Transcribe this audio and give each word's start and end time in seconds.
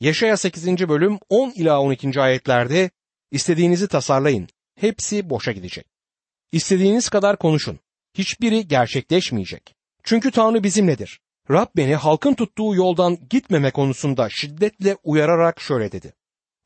Yaşaya 0.00 0.36
8. 0.36 0.88
bölüm 0.88 1.18
10 1.28 1.50
ila 1.50 1.80
12. 1.80 2.20
ayetlerde 2.20 2.90
istediğinizi 3.30 3.88
tasarlayın. 3.88 4.48
Hepsi 4.74 5.30
boşa 5.30 5.52
gidecek. 5.52 5.86
İstediğiniz 6.52 7.08
kadar 7.08 7.38
konuşun. 7.38 7.78
Hiçbiri 8.14 8.68
gerçekleşmeyecek. 8.68 9.74
Çünkü 10.04 10.30
Tanrı 10.30 10.62
bizimledir. 10.62 11.20
Rab 11.50 11.66
beni 11.76 11.94
halkın 11.94 12.34
tuttuğu 12.34 12.74
yoldan 12.74 13.18
gitmeme 13.30 13.70
konusunda 13.70 14.28
şiddetle 14.30 14.96
uyararak 15.04 15.60
şöyle 15.60 15.92
dedi. 15.92 16.12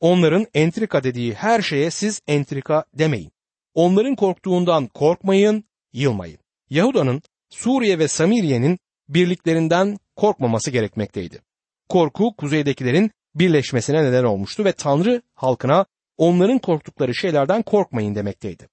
Onların 0.00 0.46
entrika 0.54 1.04
dediği 1.04 1.34
her 1.34 1.62
şeye 1.62 1.90
siz 1.90 2.20
entrika 2.26 2.84
demeyin. 2.94 3.32
Onların 3.74 4.16
korktuğundan 4.16 4.86
korkmayın, 4.86 5.64
yılmayın. 5.92 6.38
Yahuda'nın 6.70 7.22
Suriye 7.50 7.98
ve 7.98 8.08
Samiriye'nin 8.08 8.78
birliklerinden 9.08 9.98
korkmaması 10.16 10.70
gerekmekteydi. 10.70 11.42
Korku 11.88 12.36
kuzeydekilerin 12.36 13.10
birleşmesine 13.34 14.04
neden 14.04 14.24
olmuştu 14.24 14.64
ve 14.64 14.72
Tanrı 14.72 15.22
halkına 15.34 15.86
onların 16.16 16.58
korktukları 16.58 17.14
şeylerden 17.14 17.62
korkmayın 17.62 18.14
demekteydi. 18.14 18.68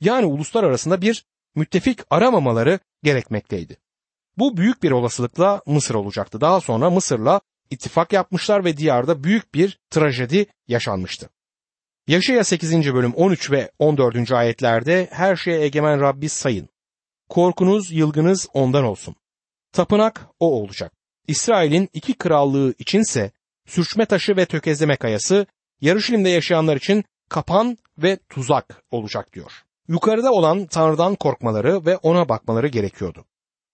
Yani 0.00 0.26
uluslar 0.26 0.64
arasında 0.64 1.02
bir 1.02 1.24
müttefik 1.54 2.00
aramamaları 2.10 2.78
gerekmekteydi. 3.02 3.76
Bu 4.38 4.56
büyük 4.56 4.82
bir 4.82 4.90
olasılıkla 4.90 5.62
Mısır 5.66 5.94
olacaktı. 5.94 6.40
Daha 6.40 6.60
sonra 6.60 6.90
Mısır'la 6.90 7.40
ittifak 7.70 8.12
yapmışlar 8.12 8.64
ve 8.64 8.76
diyarda 8.76 9.24
büyük 9.24 9.54
bir 9.54 9.78
trajedi 9.90 10.46
yaşanmıştı. 10.68 11.30
Yaşaya 12.06 12.44
8. 12.44 12.94
bölüm 12.94 13.14
13 13.14 13.50
ve 13.50 13.70
14. 13.78 14.32
ayetlerde 14.32 15.08
her 15.10 15.36
şeye 15.36 15.60
egemen 15.60 16.00
Rabbi 16.00 16.28
sayın. 16.28 16.68
Korkunuz, 17.28 17.92
yılgınız 17.92 18.48
ondan 18.54 18.84
olsun. 18.84 19.14
Tapınak 19.72 20.26
o 20.40 20.60
olacak. 20.60 20.92
İsrail'in 21.28 21.88
iki 21.92 22.14
krallığı 22.14 22.74
içinse 22.78 23.30
sürçme 23.66 24.06
taşı 24.06 24.36
ve 24.36 24.46
tökezleme 24.46 24.96
kayası, 24.96 25.46
Yarışilim'de 25.80 26.28
yaşayanlar 26.28 26.76
için 26.76 27.04
kapan 27.28 27.78
ve 27.98 28.18
tuzak 28.28 28.82
olacak 28.90 29.32
diyor. 29.32 29.52
Yukarıda 29.88 30.32
olan 30.32 30.66
Tanrı'dan 30.66 31.14
korkmaları 31.14 31.86
ve 31.86 31.96
ona 31.96 32.28
bakmaları 32.28 32.68
gerekiyordu. 32.68 33.24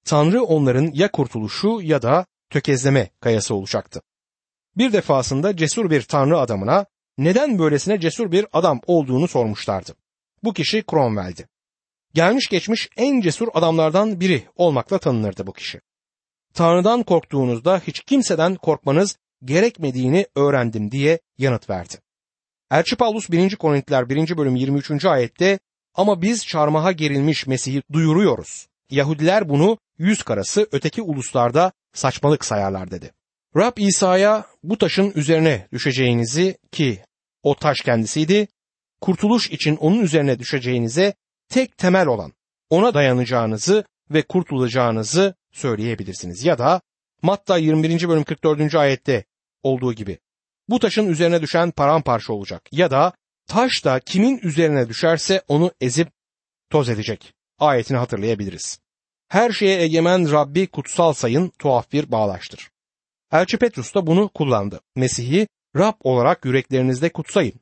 Tanrı 0.05 0.43
onların 0.43 0.91
ya 0.95 1.11
kurtuluşu 1.11 1.81
ya 1.83 2.03
da 2.03 2.27
tökezleme 2.51 3.11
kayası 3.21 3.55
olacaktı. 3.55 4.03
Bir 4.77 4.93
defasında 4.93 5.57
cesur 5.57 5.91
bir 5.91 6.03
Tanrı 6.03 6.39
adamına 6.39 6.87
neden 7.19 7.59
böylesine 7.59 8.01
cesur 8.01 8.33
bir 8.33 8.47
adam 8.53 8.81
olduğunu 8.87 9.29
sormuşlardı. 9.29 9.95
Bu 10.43 10.53
kişi 10.53 10.85
Cromwell'di. 10.91 11.49
Gelmiş 12.15 12.49
geçmiş 12.49 12.89
en 12.97 13.21
cesur 13.21 13.49
adamlardan 13.55 14.21
biri 14.21 14.45
olmakla 14.57 14.99
tanınırdı 14.99 15.47
bu 15.47 15.53
kişi. 15.53 15.81
Tanrı'dan 16.55 17.03
korktuğunuzda 17.03 17.79
hiç 17.87 18.01
kimseden 18.01 18.55
korkmanız 18.55 19.19
gerekmediğini 19.45 20.27
öğrendim 20.37 20.91
diye 20.91 21.21
yanıt 21.39 21.71
verdi. 21.71 21.95
Elçi 22.71 22.97
Paulus 22.97 23.31
1. 23.31 23.57
Korintiler 23.57 24.09
1. 24.09 24.37
bölüm 24.37 24.57
23. 24.57 25.05
ayette 25.05 25.59
ama 25.95 26.23
biz 26.23 26.47
çarmıha 26.47 26.93
gerilmiş 26.93 27.47
Mesih'i 27.47 27.83
duyuruyoruz. 27.93 28.67
Yahudiler 28.91 29.49
bunu 29.49 29.79
yüz 29.99 30.23
karası 30.23 30.69
öteki 30.73 31.03
uluslarda 31.03 31.73
saçmalık 31.93 32.45
sayarlar 32.45 32.91
dedi. 32.91 33.13
Rab 33.57 33.77
İsa'ya 33.77 34.47
bu 34.63 34.79
taşın 34.79 35.13
üzerine 35.15 35.69
düşeceğinizi 35.73 36.59
ki 36.73 37.01
o 37.43 37.55
taş 37.55 37.81
kendisiydi, 37.81 38.49
kurtuluş 39.01 39.51
için 39.51 39.77
onun 39.77 40.01
üzerine 40.01 40.39
düşeceğinize 40.39 41.15
tek 41.49 41.79
temel 41.79 42.07
olan 42.07 42.33
ona 42.71 42.95
dayanacağınızı 42.95 43.85
ve 44.11 44.23
kurtulacağınızı 44.23 45.35
söyleyebilirsiniz. 45.53 46.45
Ya 46.45 46.59
da 46.59 46.81
Matta 47.23 47.59
21. 47.59 48.09
bölüm 48.09 48.25
44. 48.25 48.75
ayette 48.75 49.25
olduğu 49.63 49.93
gibi 49.93 50.19
bu 50.69 50.79
taşın 50.79 51.09
üzerine 51.09 51.43
düşen 51.43 51.71
paramparça 51.71 52.33
olacak 52.33 52.69
ya 52.73 52.91
da 52.91 53.13
taş 53.47 53.85
da 53.85 54.01
kimin 54.01 54.39
üzerine 54.39 54.89
düşerse 54.89 55.43
onu 55.49 55.73
ezip 55.81 56.09
toz 56.71 56.89
edecek 56.89 57.35
ayetini 57.59 57.99
hatırlayabiliriz. 57.99 58.81
Her 59.29 59.53
şeye 59.53 59.83
egemen 59.83 60.33
Rabbi 60.33 60.67
kutsal 60.67 61.13
sayın 61.13 61.53
tuhaf 61.59 61.93
bir 61.93 62.11
bağlaştır. 62.11 62.71
Elçi 63.33 63.59
Petrus 63.59 63.95
da 63.95 64.07
bunu 64.07 64.29
kullandı. 64.29 64.81
Mesih'i 64.97 65.49
Rab 65.77 65.95
olarak 66.01 66.45
yüreklerinizde 66.45 67.09
kutsayın. 67.09 67.61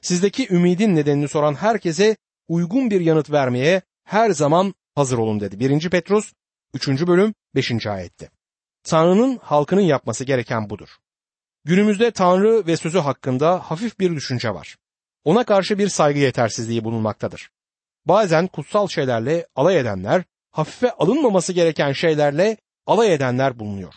Sizdeki 0.00 0.48
ümidin 0.54 0.96
nedenini 0.96 1.28
soran 1.28 1.54
herkese 1.54 2.16
uygun 2.48 2.90
bir 2.90 3.00
yanıt 3.00 3.30
vermeye 3.30 3.82
her 4.04 4.30
zaman 4.30 4.74
hazır 4.94 5.18
olun 5.18 5.40
dedi. 5.40 5.60
1. 5.60 5.90
Petrus 5.90 6.32
3. 6.74 6.88
bölüm 6.88 7.34
5. 7.54 7.86
ayette. 7.86 8.30
Tanrı'nın 8.82 9.36
halkının 9.42 9.80
yapması 9.80 10.24
gereken 10.24 10.70
budur. 10.70 10.88
Günümüzde 11.68 12.10
Tanrı 12.10 12.66
ve 12.66 12.76
sözü 12.76 12.98
hakkında 12.98 13.70
hafif 13.70 14.00
bir 14.00 14.10
düşünce 14.14 14.54
var. 14.54 14.76
Ona 15.24 15.44
karşı 15.44 15.78
bir 15.78 15.88
saygı 15.88 16.18
yetersizliği 16.18 16.84
bulunmaktadır. 16.84 17.50
Bazen 18.06 18.46
kutsal 18.46 18.88
şeylerle 18.88 19.46
alay 19.56 19.78
edenler, 19.78 20.24
hafife 20.50 20.92
alınmaması 20.92 21.52
gereken 21.52 21.92
şeylerle 21.92 22.56
alay 22.86 23.14
edenler 23.14 23.58
bulunuyor. 23.58 23.94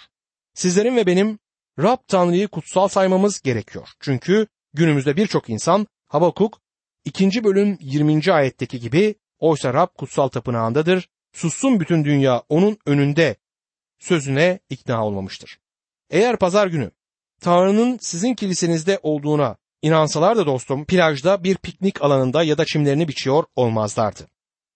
Sizlerin 0.53 0.95
ve 0.95 1.05
benim 1.05 1.39
Rab 1.79 1.97
Tanrı'yı 2.07 2.47
kutsal 2.47 2.87
saymamız 2.87 3.41
gerekiyor. 3.41 3.89
Çünkü 3.99 4.47
günümüzde 4.73 5.15
birçok 5.15 5.49
insan 5.49 5.87
Habakuk 6.07 6.61
2. 7.05 7.43
bölüm 7.43 7.77
20. 7.81 8.33
ayetteki 8.33 8.79
gibi 8.79 9.15
oysa 9.39 9.73
Rab 9.73 9.87
kutsal 9.97 10.27
tapınağındadır, 10.27 11.09
sussun 11.33 11.79
bütün 11.79 12.05
dünya 12.05 12.43
onun 12.49 12.77
önünde 12.85 13.35
sözüne 13.99 14.59
ikna 14.69 15.05
olmamıştır. 15.05 15.59
Eğer 16.09 16.37
pazar 16.37 16.67
günü 16.67 16.91
Tanrı'nın 17.41 17.97
sizin 18.01 18.33
kilisenizde 18.33 18.99
olduğuna 19.03 19.57
inansalar 19.81 20.37
da 20.37 20.45
dostum 20.45 20.85
plajda 20.85 21.43
bir 21.43 21.57
piknik 21.57 22.01
alanında 22.01 22.43
ya 22.43 22.57
da 22.57 22.65
çimlerini 22.65 23.07
biçiyor 23.07 23.43
olmazlardı. 23.55 24.27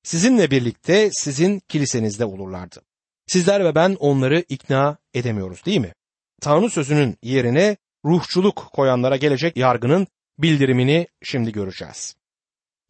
Sizinle 0.04 0.52
birlikte 0.52 1.10
sizin 1.12 1.60
kilisenizde 1.60 2.26
olurlardı. 2.26 2.82
Sizler 3.28 3.66
ve 3.66 3.76
ben 3.76 3.96
onları 4.00 4.44
ikna 4.50 4.98
edemiyoruz 5.14 5.66
değil 5.66 5.80
mi? 5.80 5.94
Tanrı 6.42 6.70
sözünün 6.70 7.18
yerine 7.24 7.78
ruhçuluk 8.06 8.70
koyanlara 8.74 9.18
gelecek 9.18 9.58
yargının 9.58 10.08
bildirimini 10.38 11.08
şimdi 11.24 11.52
göreceğiz. 11.52 12.16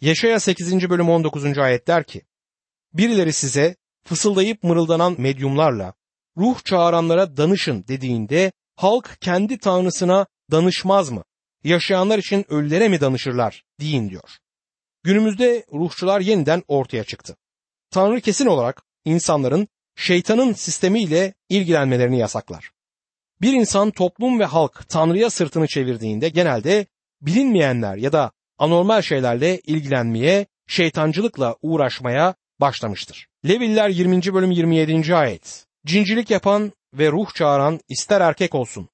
Yaşaya 0.02 0.40
8. 0.40 0.90
bölüm 0.90 1.09
19. 1.09 1.58
ayet 1.58 1.88
der 1.88 2.03
ki, 2.03 2.22
Birileri 2.94 3.34
size 3.34 3.75
fısıldayıp 4.03 4.64
mırıldanan 4.64 5.16
medyumlarla 5.22 5.94
ruh 6.38 6.64
çağıranlara 6.64 7.38
danışın 7.38 7.85
dediğinde 7.88 8.52
halk 8.75 9.18
kendi 9.22 9.58
tanrısına 9.58 10.25
danışmaz 10.52 11.09
mı? 11.09 11.24
Yaşayanlar 11.63 12.19
için 12.19 12.46
ölülere 12.50 12.88
mi 12.88 13.02
danışırlar 13.02 13.63
deyin 13.80 14.09
diyor. 14.09 14.38
Günümüzde 15.03 15.66
ruhçular 15.74 16.22
yeniden 16.22 16.63
ortaya 16.68 17.03
çıktı. 17.03 17.35
Tanrı 17.91 18.22
kesin 18.22 18.46
olarak 18.46 18.84
insanların 19.06 19.68
şeytanın 19.96 20.53
sistemiyle 20.53 21.34
ilgilenmelerini 21.50 22.19
yasaklar. 22.19 22.72
Bir 23.41 23.53
insan 23.53 23.91
toplum 23.91 24.40
ve 24.40 24.46
halk 24.46 24.90
Tanrı'ya 24.90 25.30
sırtını 25.30 25.68
çevirdiğinde 25.68 26.30
genelde 26.30 26.85
bilinmeyenler 27.22 27.96
ya 27.96 28.12
da 28.12 28.31
anormal 28.58 29.02
şeylerle 29.02 29.59
ilgilenmeye, 29.59 30.46
şeytancılıkla 30.68 31.56
uğraşmaya 31.62 32.35
başlamıştır. 32.59 33.28
Leviller 33.47 33.90
20. 33.90 34.34
bölüm 34.34 34.52
27. 34.52 35.16
ayet. 35.16 35.66
Cincilik 35.85 36.30
yapan 36.30 36.72
ve 36.98 37.12
ruh 37.12 37.34
çağıran 37.34 37.80
ister 37.90 38.22
erkek 38.22 38.56
olsun, 38.56 38.90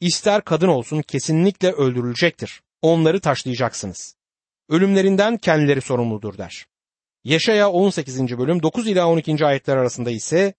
ister 0.00 0.44
kadın 0.44 0.68
olsun 0.68 1.02
kesinlikle 1.02 1.72
öldürülecektir. 1.72 2.62
Onları 2.82 3.20
taşlayacaksınız. 3.20 4.14
Ölümlerinden 4.68 5.36
kendileri 5.36 5.80
sorumludur 5.80 6.38
der. 6.38 6.66
Yaşaya 7.24 7.70
18. 7.70 8.38
bölüm 8.38 8.62
9 8.62 8.88
ila 8.88 9.08
12. 9.08 9.46
ayetler 9.46 9.76
arasında 9.76 10.10
ise 10.10 10.54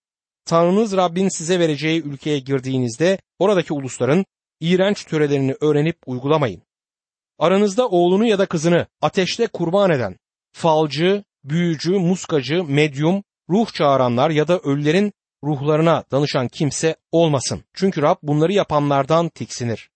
Tanrınız 0.46 0.98
Rabbin 0.98 1.30
size 1.30 1.60
vereceği 1.60 2.02
ülkeye 2.02 2.40
girdiğinizde 2.40 3.18
oradaki 3.40 3.74
ulusların 3.74 4.26
iğrenç 4.60 5.04
törelerini 5.06 5.56
öğrenip 5.62 5.98
uygulamayın. 6.06 6.62
Aranızda 7.40 7.88
oğlunu 7.88 8.26
ya 8.26 8.40
da 8.40 8.46
kızını 8.46 8.88
ateşte 9.02 9.48
kurban 9.48 9.92
eden, 9.92 10.18
falcı, 10.52 11.24
büyücü, 11.44 11.92
muskacı, 11.92 12.64
medyum, 12.64 13.24
ruh 13.50 13.74
çağıranlar 13.74 14.30
ya 14.30 14.48
da 14.48 14.60
ölülerin 14.60 15.14
ruhlarına 15.44 16.04
danışan 16.12 16.48
kimse 16.48 16.96
olmasın. 17.12 17.64
Çünkü 17.74 18.02
Rab 18.02 18.16
bunları 18.24 18.54
yapanlardan 18.54 19.30
tiksinir. 19.30 19.90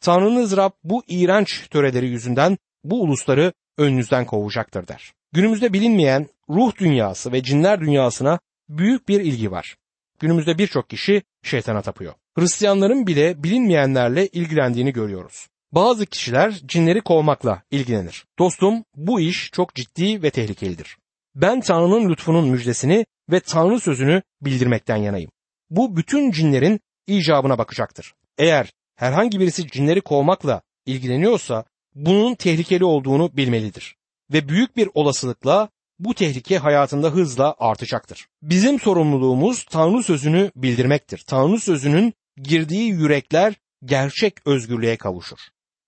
Tanrınız 0.00 0.56
Rab 0.56 0.70
bu 0.84 1.02
iğrenç 1.08 1.68
töreleri 1.68 2.08
yüzünden 2.08 2.58
bu 2.84 3.02
ulusları 3.02 3.52
önünüzden 3.78 4.26
kovacaktır 4.26 4.88
der. 4.88 5.12
Günümüzde 5.32 5.72
bilinmeyen 5.72 6.26
ruh 6.48 6.76
dünyası 6.78 7.32
ve 7.32 7.42
cinler 7.42 7.80
dünyasına 7.80 8.38
büyük 8.68 9.08
bir 9.08 9.20
ilgi 9.20 9.50
var. 9.50 9.76
Günümüzde 10.20 10.58
birçok 10.58 10.90
kişi 10.90 11.22
şeytana 11.42 11.82
tapıyor. 11.82 12.14
Hristiyanların 12.38 13.06
bile 13.06 13.42
bilinmeyenlerle 13.42 14.26
ilgilendiğini 14.26 14.92
görüyoruz. 14.92 15.46
Bazı 15.72 16.06
kişiler 16.06 16.60
cinleri 16.66 17.00
kovmakla 17.00 17.62
ilgilenir. 17.70 18.24
Dostum 18.38 18.84
bu 18.96 19.20
iş 19.20 19.50
çok 19.52 19.74
ciddi 19.74 20.22
ve 20.22 20.30
tehlikelidir. 20.30 20.96
Ben 21.34 21.60
Tanrı'nın 21.60 22.08
lütfunun 22.08 22.48
müjdesini 22.48 23.06
ve 23.30 23.40
Tanrı 23.40 23.80
sözünü 23.80 24.22
bildirmekten 24.42 24.96
yanayım. 24.96 25.30
Bu 25.70 25.96
bütün 25.96 26.30
cinlerin 26.30 26.80
icabına 27.06 27.58
bakacaktır. 27.58 28.14
Eğer 28.38 28.72
herhangi 28.96 29.40
birisi 29.40 29.68
cinleri 29.68 30.00
kovmakla 30.00 30.62
ilgileniyorsa 30.86 31.64
bunun 31.94 32.34
tehlikeli 32.34 32.84
olduğunu 32.84 33.36
bilmelidir. 33.36 33.96
Ve 34.32 34.48
büyük 34.48 34.76
bir 34.76 34.88
olasılıkla 34.94 35.68
bu 35.98 36.14
tehlike 36.14 36.58
hayatında 36.58 37.10
hızla 37.10 37.54
artacaktır. 37.58 38.26
Bizim 38.42 38.80
sorumluluğumuz 38.80 39.64
Tanrı 39.64 40.02
sözünü 40.02 40.50
bildirmektir. 40.56 41.24
Tanrı 41.26 41.60
sözünün 41.60 42.14
girdiği 42.36 42.90
yürekler 42.90 43.54
gerçek 43.84 44.46
özgürlüğe 44.46 44.96
kavuşur. 44.96 45.38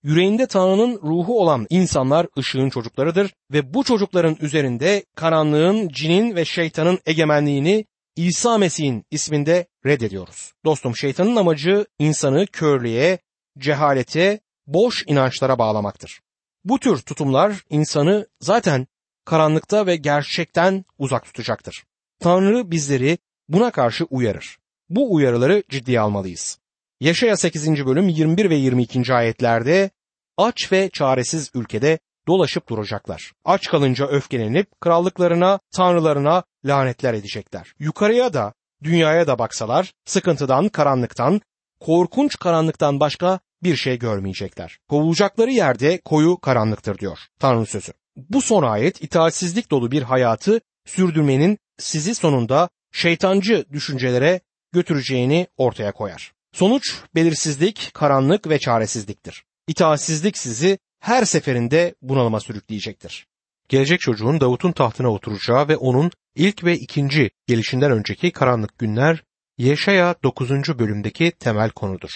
Yüreğinde 0.04 0.46
Tanrı'nın 0.46 1.00
ruhu 1.02 1.40
olan 1.40 1.66
insanlar 1.70 2.26
ışığın 2.38 2.70
çocuklarıdır 2.70 3.34
ve 3.52 3.74
bu 3.74 3.84
çocukların 3.84 4.36
üzerinde 4.40 5.04
karanlığın, 5.16 5.88
cinin 5.88 6.36
ve 6.36 6.44
şeytanın 6.44 6.98
egemenliğini 7.06 7.84
İsa 8.16 8.58
Mesih'in 8.58 9.04
isminde 9.10 9.66
reddediyoruz. 9.86 10.52
Dostum 10.64 10.96
şeytanın 10.96 11.36
amacı 11.36 11.86
insanı 11.98 12.46
körlüğe, 12.46 13.18
cehalete, 13.58 14.40
boş 14.66 15.04
inançlara 15.06 15.58
bağlamaktır. 15.58 16.20
Bu 16.64 16.80
tür 16.80 16.98
tutumlar 16.98 17.64
insanı 17.70 18.26
zaten 18.40 18.86
karanlıkta 19.24 19.86
ve 19.86 19.96
gerçekten 19.96 20.84
uzak 20.98 21.24
tutacaktır. 21.24 21.84
Tanrı 22.20 22.70
bizleri 22.70 23.18
buna 23.48 23.70
karşı 23.70 24.04
uyarır. 24.04 24.58
Bu 24.88 25.14
uyarıları 25.14 25.62
ciddiye 25.68 26.00
almalıyız. 26.00 26.58
Yaşaya 27.00 27.36
8. 27.36 27.86
bölüm 27.86 28.08
21 28.08 28.50
ve 28.50 28.54
22. 28.54 29.14
ayetlerde 29.14 29.90
aç 30.36 30.72
ve 30.72 30.90
çaresiz 30.92 31.50
ülkede 31.54 31.98
dolaşıp 32.26 32.68
duracaklar. 32.68 33.32
Aç 33.44 33.68
kalınca 33.68 34.06
öfkelenip 34.06 34.80
krallıklarına, 34.80 35.60
tanrılarına 35.76 36.42
lanetler 36.64 37.14
edecekler. 37.14 37.72
Yukarıya 37.78 38.32
da, 38.32 38.52
dünyaya 38.82 39.26
da 39.26 39.38
baksalar 39.38 39.92
sıkıntıdan, 40.04 40.68
karanlıktan, 40.68 41.40
korkunç 41.80 42.36
karanlıktan 42.36 43.00
başka 43.00 43.40
bir 43.62 43.76
şey 43.76 43.98
görmeyecekler. 43.98 44.78
Kovulacakları 44.88 45.50
yerde 45.50 46.00
koyu 46.04 46.36
karanlıktır 46.40 46.98
diyor 46.98 47.18
Tanrı 47.40 47.66
sözü. 47.66 47.92
Bu 48.16 48.42
son 48.42 48.62
ayet 48.62 49.02
itaatsizlik 49.02 49.70
dolu 49.70 49.90
bir 49.90 50.02
hayatı 50.02 50.60
sürdürmenin 50.86 51.58
sizi 51.78 52.14
sonunda 52.14 52.68
şeytancı 52.92 53.64
düşüncelere 53.72 54.40
götüreceğini 54.72 55.46
ortaya 55.56 55.92
koyar. 55.92 56.33
Sonuç 56.54 57.00
belirsizlik, 57.14 57.90
karanlık 57.94 58.48
ve 58.48 58.58
çaresizliktir. 58.58 59.44
İtaatsizlik 59.68 60.38
sizi 60.38 60.78
her 61.00 61.24
seferinde 61.24 61.94
bunalıma 62.02 62.40
sürükleyecektir. 62.40 63.26
Gelecek 63.68 64.00
çocuğun 64.00 64.40
Davut'un 64.40 64.72
tahtına 64.72 65.08
oturacağı 65.08 65.68
ve 65.68 65.76
onun 65.76 66.10
ilk 66.34 66.64
ve 66.64 66.78
ikinci 66.78 67.30
gelişinden 67.46 67.90
önceki 67.90 68.30
karanlık 68.30 68.78
günler 68.78 69.24
Yeşaya 69.58 70.14
9. 70.22 70.50
bölümdeki 70.50 71.32
temel 71.38 71.70
konudur. 71.70 72.10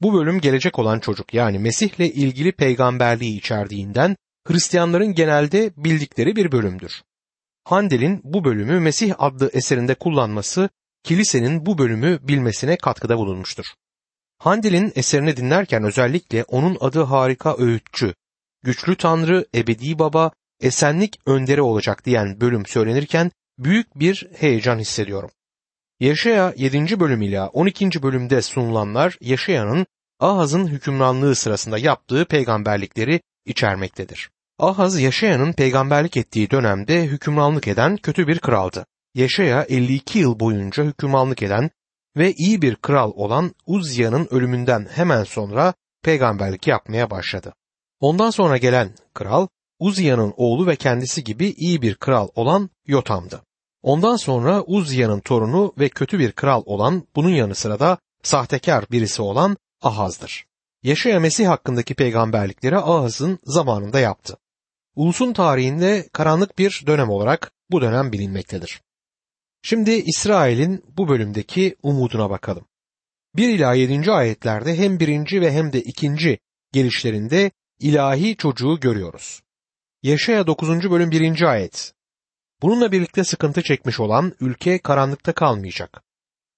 Bu 0.00 0.14
bölüm 0.14 0.40
gelecek 0.40 0.78
olan 0.78 1.00
çocuk 1.00 1.34
yani 1.34 1.58
Mesih'le 1.58 2.00
ilgili 2.00 2.52
peygamberliği 2.52 3.38
içerdiğinden 3.38 4.16
Hristiyanların 4.46 5.14
genelde 5.14 5.72
bildikleri 5.76 6.36
bir 6.36 6.52
bölümdür. 6.52 7.02
Handel'in 7.64 8.20
bu 8.24 8.44
bölümü 8.44 8.80
Mesih 8.80 9.14
adlı 9.18 9.50
eserinde 9.52 9.94
kullanması 9.94 10.68
kilisenin 11.06 11.66
bu 11.66 11.78
bölümü 11.78 12.18
bilmesine 12.22 12.76
katkıda 12.76 13.18
bulunmuştur. 13.18 13.64
Handel'in 14.38 14.92
eserini 14.94 15.36
dinlerken 15.36 15.84
özellikle 15.84 16.44
onun 16.44 16.76
adı 16.80 17.02
harika 17.02 17.56
öğütçü, 17.58 18.14
güçlü 18.62 18.96
tanrı, 18.96 19.46
ebedi 19.54 19.98
baba, 19.98 20.30
esenlik 20.60 21.18
önderi 21.26 21.62
olacak 21.62 22.04
diyen 22.04 22.40
bölüm 22.40 22.66
söylenirken 22.66 23.30
büyük 23.58 23.98
bir 23.98 24.28
heyecan 24.36 24.78
hissediyorum. 24.78 25.30
Yaşaya 26.00 26.54
7. 26.56 27.00
bölüm 27.00 27.22
ile 27.22 27.42
12. 27.42 28.02
bölümde 28.02 28.42
sunulanlar 28.42 29.18
Yaşaya'nın 29.20 29.86
Ahaz'ın 30.20 30.66
hükümranlığı 30.66 31.34
sırasında 31.34 31.78
yaptığı 31.78 32.24
peygamberlikleri 32.24 33.20
içermektedir. 33.44 34.30
Ahaz 34.58 35.00
Yaşaya'nın 35.00 35.52
peygamberlik 35.52 36.16
ettiği 36.16 36.50
dönemde 36.50 37.04
hükümranlık 37.04 37.68
eden 37.68 37.96
kötü 37.96 38.28
bir 38.28 38.38
kraldı. 38.38 38.86
Yaşaya 39.16 39.62
52 39.62 40.18
yıl 40.18 40.40
boyunca 40.40 40.84
hükümranlık 40.84 41.42
eden 41.42 41.70
ve 42.16 42.32
iyi 42.32 42.62
bir 42.62 42.76
kral 42.76 43.12
olan 43.14 43.54
Uzya'nın 43.66 44.28
ölümünden 44.30 44.86
hemen 44.90 45.24
sonra 45.24 45.74
peygamberlik 46.02 46.66
yapmaya 46.66 47.10
başladı. 47.10 47.54
Ondan 48.00 48.30
sonra 48.30 48.56
gelen 48.56 48.90
kral 49.14 49.46
Uzya'nın 49.78 50.34
oğlu 50.36 50.66
ve 50.66 50.76
kendisi 50.76 51.24
gibi 51.24 51.46
iyi 51.46 51.82
bir 51.82 51.94
kral 51.94 52.28
olan 52.34 52.70
Yotam'dı. 52.86 53.42
Ondan 53.82 54.16
sonra 54.16 54.62
Uzya'nın 54.62 55.20
torunu 55.20 55.74
ve 55.78 55.88
kötü 55.88 56.18
bir 56.18 56.32
kral 56.32 56.62
olan 56.66 57.02
bunun 57.16 57.30
yanı 57.30 57.54
sıra 57.54 57.80
da 57.80 57.98
sahtekar 58.22 58.84
birisi 58.90 59.22
olan 59.22 59.56
Ahaz'dır. 59.82 60.46
Yaşaya 60.82 61.20
Mesih 61.20 61.48
hakkındaki 61.48 61.94
peygamberlikleri 61.94 62.76
Ahaz'ın 62.76 63.38
zamanında 63.44 64.00
yaptı. 64.00 64.36
Ulusun 64.96 65.32
tarihinde 65.32 66.08
karanlık 66.12 66.58
bir 66.58 66.84
dönem 66.86 67.10
olarak 67.10 67.52
bu 67.70 67.80
dönem 67.80 68.12
bilinmektedir. 68.12 68.85
Şimdi 69.68 69.90
İsrail'in 69.90 70.84
bu 70.96 71.08
bölümdeki 71.08 71.76
umuduna 71.82 72.30
bakalım. 72.30 72.66
1 73.36 73.48
ila 73.48 73.74
7. 73.74 74.12
ayetlerde 74.12 74.78
hem 74.78 75.00
birinci 75.00 75.40
ve 75.40 75.52
hem 75.52 75.72
de 75.72 75.80
ikinci 75.80 76.38
gelişlerinde 76.72 77.50
ilahi 77.80 78.36
çocuğu 78.36 78.80
görüyoruz. 78.80 79.42
Yaşaya 80.02 80.46
9. 80.46 80.90
bölüm 80.90 81.10
1. 81.10 81.42
ayet. 81.42 81.94
Bununla 82.62 82.92
birlikte 82.92 83.24
sıkıntı 83.24 83.62
çekmiş 83.62 84.00
olan 84.00 84.32
ülke 84.40 84.78
karanlıkta 84.78 85.32
kalmayacak. 85.32 86.02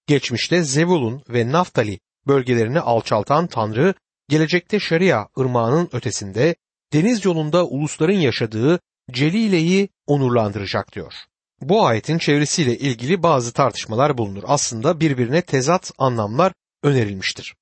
Geçmişte 0.07 0.63
Zevulun 0.63 1.23
ve 1.29 1.53
Naftali 1.53 2.01
bölgelerini 2.27 2.81
alçaltan 2.81 3.47
Tanrı, 3.47 3.95
gelecekte 4.29 4.81
Şeria 4.81 5.27
ırmağının 5.39 5.89
ötesinde 5.93 6.55
deniz 6.93 7.25
yolunda 7.25 7.67
ulusların 7.67 8.19
yaşadığı 8.19 8.81
Celile'yi 9.13 9.89
onurlandıracak 10.07 10.93
diyor. 10.93 11.15
Bu 11.61 11.87
ayetin 11.87 12.19
çevresiyle 12.19 12.79
ilgili 12.79 13.23
bazı 13.23 13.53
tartışmalar 13.53 14.19
bulunur. 14.19 14.43
Aslında 14.47 15.01
birbirine 15.01 15.43
tezat 15.43 15.93
anlamlar 15.99 16.53
önerilmiştir. 16.83 17.55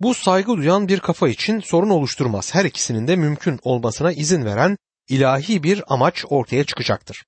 Bu 0.00 0.14
saygı 0.14 0.56
duyan 0.56 0.88
bir 0.88 1.00
kafa 1.00 1.28
için 1.28 1.60
sorun 1.60 1.90
oluşturmaz. 1.90 2.54
Her 2.54 2.64
ikisinin 2.64 3.08
de 3.08 3.16
mümkün 3.16 3.60
olmasına 3.62 4.12
izin 4.12 4.44
veren 4.44 4.76
ilahi 5.08 5.62
bir 5.62 5.82
amaç 5.86 6.24
ortaya 6.28 6.64
çıkacaktır. 6.64 7.24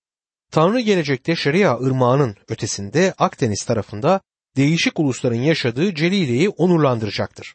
Tanrı 0.50 0.80
gelecekte 0.80 1.36
Şeria 1.36 1.78
ırmağının 1.80 2.36
ötesinde 2.48 3.14
Akdeniz 3.18 3.64
tarafında 3.64 4.20
değişik 4.56 4.98
ulusların 4.98 5.40
yaşadığı 5.40 5.94
Celile'yi 5.94 6.48
onurlandıracaktır. 6.48 7.54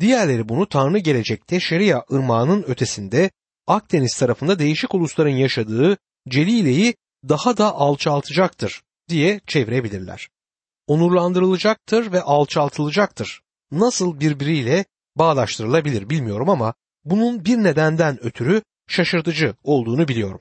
Diğerleri 0.00 0.48
bunu 0.48 0.68
Tanrı 0.68 0.98
gelecekte 0.98 1.60
Şeria 1.60 2.02
ırmağının 2.12 2.64
ötesinde 2.68 3.30
Akdeniz 3.66 4.14
tarafında 4.14 4.58
değişik 4.58 4.94
ulusların 4.94 5.30
yaşadığı 5.30 5.96
Celile'yi 6.28 6.94
daha 7.28 7.56
da 7.56 7.74
alçaltacaktır 7.74 8.82
diye 9.08 9.40
çevirebilirler. 9.46 10.28
Onurlandırılacaktır 10.86 12.12
ve 12.12 12.22
alçaltılacaktır. 12.22 13.42
Nasıl 13.70 14.20
birbiriyle 14.20 14.84
bağdaştırılabilir 15.16 16.10
bilmiyorum 16.10 16.50
ama 16.50 16.74
bunun 17.04 17.44
bir 17.44 17.56
nedenden 17.56 18.24
ötürü 18.24 18.62
şaşırtıcı 18.88 19.54
olduğunu 19.62 20.08
biliyorum. 20.08 20.40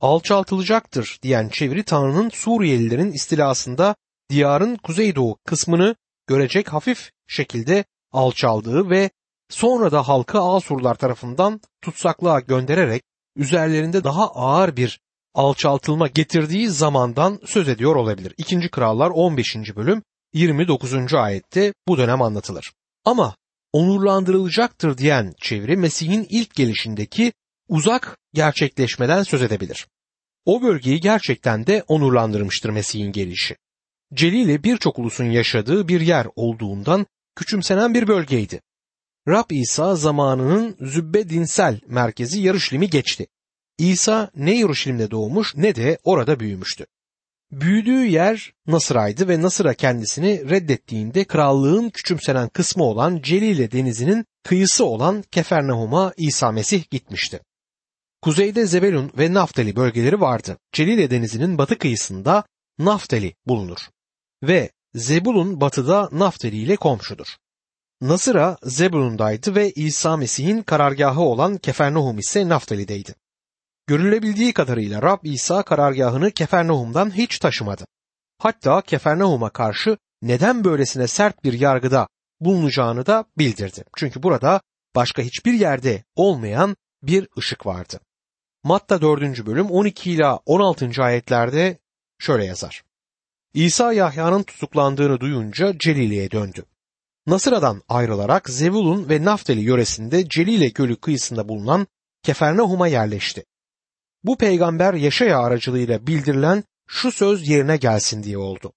Alçaltılacaktır 0.00 1.18
diyen 1.22 1.48
çeviri 1.48 1.84
Tanrı'nın 1.84 2.28
Suriyelilerin 2.28 3.12
istilasında 3.12 3.96
diyarın 4.30 4.76
kuzeydoğu 4.76 5.38
kısmını 5.46 5.96
görecek 6.26 6.72
hafif 6.72 7.10
şekilde 7.26 7.84
alçaldığı 8.12 8.90
ve 8.90 9.10
sonra 9.48 9.92
da 9.92 10.08
halkı 10.08 10.40
Asurlar 10.40 10.94
tarafından 10.94 11.60
tutsaklığa 11.82 12.40
göndererek 12.40 13.02
üzerlerinde 13.36 14.04
daha 14.04 14.30
ağır 14.30 14.76
bir 14.76 15.00
alçaltılma 15.34 16.08
getirdiği 16.08 16.68
zamandan 16.68 17.40
söz 17.46 17.68
ediyor 17.68 17.96
olabilir. 17.96 18.34
İkinci 18.38 18.68
Krallar 18.68 19.10
15. 19.10 19.56
bölüm 19.76 20.02
29. 20.32 21.14
ayette 21.14 21.72
bu 21.88 21.98
dönem 21.98 22.22
anlatılır. 22.22 22.72
Ama 23.04 23.36
onurlandırılacaktır 23.72 24.98
diyen 24.98 25.34
çeviri 25.40 25.76
Mesih'in 25.76 26.26
ilk 26.30 26.54
gelişindeki 26.54 27.32
uzak 27.68 28.18
gerçekleşmeden 28.34 29.22
söz 29.22 29.42
edebilir. 29.42 29.86
O 30.44 30.62
bölgeyi 30.62 31.00
gerçekten 31.00 31.66
de 31.66 31.84
onurlandırmıştır 31.88 32.70
Mesih'in 32.70 33.12
gelişi. 33.12 33.56
Celile 34.14 34.62
birçok 34.62 34.98
ulusun 34.98 35.24
yaşadığı 35.24 35.88
bir 35.88 36.00
yer 36.00 36.26
olduğundan 36.36 37.06
küçümsenen 37.36 37.94
bir 37.94 38.08
bölgeydi. 38.08 38.60
Rab 39.28 39.50
İsa 39.50 39.96
zamanının 39.96 40.76
zübbe 40.80 41.28
dinsel 41.28 41.80
merkezi 41.86 42.40
Yarışlim'i 42.40 42.90
geçti. 42.90 43.26
İsa 43.78 44.30
ne 44.36 44.58
Yarışlim'de 44.58 45.10
doğmuş 45.10 45.56
ne 45.56 45.74
de 45.74 45.98
orada 46.04 46.40
büyümüştü. 46.40 46.86
Büyüdüğü 47.52 48.06
yer 48.06 48.52
Nasıra'ydı 48.66 49.28
ve 49.28 49.42
Nasıra 49.42 49.74
kendisini 49.74 50.50
reddettiğinde 50.50 51.24
krallığın 51.24 51.90
küçümsenen 51.90 52.48
kısmı 52.48 52.84
olan 52.84 53.20
Celile 53.22 53.72
denizinin 53.72 54.24
kıyısı 54.42 54.84
olan 54.84 55.22
Kefernahum'a 55.30 56.12
İsa 56.16 56.52
Mesih 56.52 56.90
gitmişti. 56.90 57.40
Kuzeyde 58.22 58.66
Zebelun 58.66 59.12
ve 59.18 59.34
Naftali 59.34 59.76
bölgeleri 59.76 60.20
vardı. 60.20 60.58
Celile 60.72 61.10
denizinin 61.10 61.58
batı 61.58 61.78
kıyısında 61.78 62.44
Naftali 62.78 63.34
bulunur 63.46 63.78
ve 64.42 64.70
Zebulun 64.94 65.60
batıda 65.60 66.08
Naftali 66.12 66.56
ile 66.56 66.76
komşudur. 66.76 67.26
Nasıra 68.00 68.56
Zebulun'daydı 68.62 69.54
ve 69.54 69.70
İsa 69.70 70.16
Mesih'in 70.16 70.62
karargahı 70.62 71.20
olan 71.20 71.58
Kefernahum 71.58 72.18
ise 72.18 72.48
Naftali'deydi. 72.48 73.14
Görülebildiği 73.88 74.52
kadarıyla 74.52 75.02
Rab 75.02 75.18
İsa 75.24 75.62
karargahını 75.62 76.30
Kefernahum'dan 76.30 77.10
hiç 77.10 77.38
taşımadı. 77.38 77.84
Hatta 78.38 78.80
Kefernahum'a 78.80 79.50
karşı 79.50 79.98
neden 80.22 80.64
böylesine 80.64 81.06
sert 81.06 81.44
bir 81.44 81.52
yargıda 81.52 82.08
bulunacağını 82.40 83.06
da 83.06 83.24
bildirdi. 83.38 83.84
Çünkü 83.96 84.22
burada 84.22 84.60
başka 84.96 85.22
hiçbir 85.22 85.52
yerde 85.52 86.04
olmayan 86.16 86.76
bir 87.02 87.28
ışık 87.38 87.66
vardı. 87.66 88.00
Matta 88.64 89.02
4. 89.02 89.46
bölüm 89.46 89.70
12 89.70 90.12
ila 90.12 90.36
16. 90.46 91.02
ayetlerde 91.02 91.78
şöyle 92.18 92.44
yazar. 92.44 92.84
İsa 93.54 93.92
Yahya'nın 93.92 94.42
tutuklandığını 94.42 95.20
duyunca 95.20 95.78
Celile'ye 95.78 96.30
döndü. 96.30 96.64
Nasıra'dan 97.26 97.82
ayrılarak 97.88 98.50
Zevulun 98.50 99.08
ve 99.08 99.24
Naftali 99.24 99.60
yöresinde 99.60 100.28
Celile 100.28 100.68
Gölü 100.68 100.96
kıyısında 100.96 101.48
bulunan 101.48 101.86
Kefernahum'a 102.22 102.88
yerleşti. 102.88 103.44
Bu 104.24 104.38
peygamber 104.38 104.94
Yaşaya 104.94 105.38
aracılığıyla 105.38 106.06
bildirilen 106.06 106.64
şu 106.86 107.12
söz 107.12 107.48
yerine 107.48 107.76
gelsin 107.76 108.22
diye 108.22 108.38
oldu. 108.38 108.72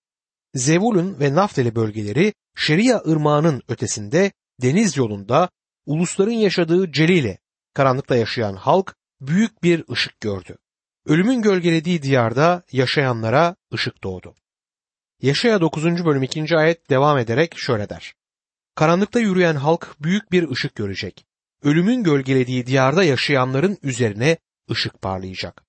Zevulun 0.56 1.20
ve 1.20 1.36
Naftali 1.36 1.76
bölgeleri 1.76 2.34
Şeria 2.56 2.98
ırmağının 2.98 3.62
ötesinde 3.68 4.32
deniz 4.62 4.98
yolunda 4.98 5.50
ulusların 5.86 6.32
yaşadığı 6.32 6.92
Celile, 6.92 7.38
karanlıkta 7.74 8.16
yaşayan 8.16 8.56
halk 8.56 8.96
büyük 9.22 9.64
bir 9.64 9.84
ışık 9.92 10.20
gördü. 10.20 10.58
Ölümün 11.06 11.42
gölgelediği 11.42 12.02
diyarda 12.02 12.64
yaşayanlara 12.72 13.56
ışık 13.74 14.04
doğdu. 14.04 14.36
Yaşaya 15.22 15.62
9. 15.62 16.06
bölüm 16.06 16.24
2. 16.24 16.58
ayet 16.58 16.90
devam 16.90 17.18
ederek 17.18 17.58
şöyle 17.58 17.90
der. 17.90 18.14
Karanlıkta 18.76 19.20
yürüyen 19.20 19.56
halk 19.56 19.96
büyük 20.00 20.32
bir 20.32 20.50
ışık 20.50 20.76
görecek. 20.76 21.26
Ölümün 21.64 22.04
gölgelediği 22.04 22.66
diyarda 22.66 23.04
yaşayanların 23.04 23.78
üzerine 23.84 24.38
ışık 24.72 25.02
parlayacak. 25.02 25.64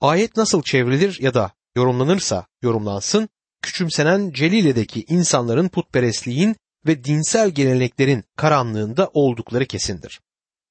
Ayet 0.00 0.36
nasıl 0.36 0.62
çevrilir 0.62 1.18
ya 1.20 1.34
da 1.34 1.52
yorumlanırsa 1.76 2.46
yorumlansın, 2.62 3.28
küçümsenen 3.62 4.30
Celile'deki 4.30 5.04
insanların 5.08 5.68
putperestliğin 5.68 6.56
ve 6.86 7.04
dinsel 7.04 7.50
geleneklerin 7.50 8.24
karanlığında 8.36 9.10
oldukları 9.14 9.66
kesindir. 9.66 10.20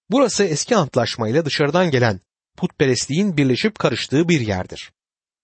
Burası 0.09 0.43
eski 0.43 0.75
antlaşmayla 0.75 1.45
dışarıdan 1.45 1.91
gelen 1.91 2.19
putperestliğin 2.57 3.37
birleşip 3.37 3.79
karıştığı 3.79 4.29
bir 4.29 4.41
yerdir. 4.41 4.91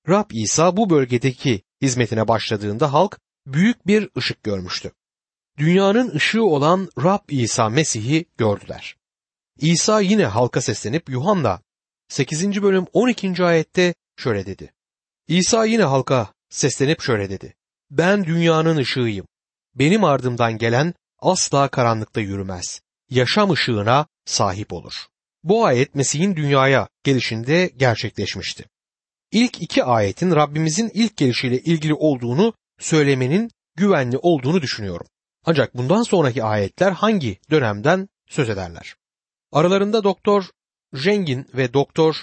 Rab 0.10 0.30
İsa 0.34 0.78
bu 0.78 0.90
bölgedeki 0.90 1.62
hizmetine 1.82 2.28
başladığında 2.28 2.94
halk 2.94 3.20
büyük 3.46 3.88
bir 3.88 4.10
ışık 4.18 4.44
görmüştü. 4.44 4.92
Dünyanın 5.58 6.16
ışığı 6.16 6.44
olan 6.44 6.90
Rab 7.04 7.30
İsa 7.30 7.70
Mesih'i 7.70 8.26
gördüler. 8.38 8.96
İsa 9.60 10.02
yine 10.02 10.26
halka 10.26 10.62
seslenip 10.62 11.10
Yuhanna 11.10 11.62
8. 12.10 12.62
bölüm 12.62 12.86
12. 12.94 13.44
ayette 13.44 13.94
şöyle 14.18 14.46
dedi. 14.46 14.74
İsa 15.28 15.66
yine 15.66 15.84
halka 15.84 16.34
seslenip 16.50 17.02
şöyle 17.02 17.30
dedi. 17.30 17.54
Ben 17.92 18.26
dünyanın 18.26 18.78
ışığıyım. 18.78 19.26
Benim 19.76 20.04
ardımdan 20.04 20.58
gelen 20.58 20.94
asla 21.20 21.68
karanlıkta 21.68 22.22
yürümez. 22.22 22.82
Yaşam 23.10 23.52
ışığına 23.52 24.08
sahip 24.26 24.74
olur. 24.74 24.94
Bu 25.44 25.66
ayet 25.66 25.96
Mesih'in 25.96 26.36
dünyaya 26.36 26.88
gelişinde 27.04 27.72
gerçekleşmişti. 27.78 28.66
İlk 29.32 29.62
iki 29.62 29.84
ayetin 29.84 30.32
Rabbimizin 30.32 30.92
ilk 30.94 31.18
gelişiyle 31.18 31.60
ilgili 31.60 31.94
olduğunu 31.94 32.54
söylemenin 32.80 33.52
güvenli 33.76 34.18
olduğunu 34.18 34.62
düşünüyorum. 34.62 35.08
Ancak 35.46 35.78
bundan 35.78 36.04
sonraki 36.04 36.44
ayetler 36.44 36.92
hangi 36.92 37.40
dönemden 37.52 38.10
söz 38.30 38.50
ederler? 38.50 38.96
Aralarında 39.52 40.04
Doktor 40.04 40.46
Jengin 40.94 41.48
ve 41.54 41.74
Doktor 41.74 42.16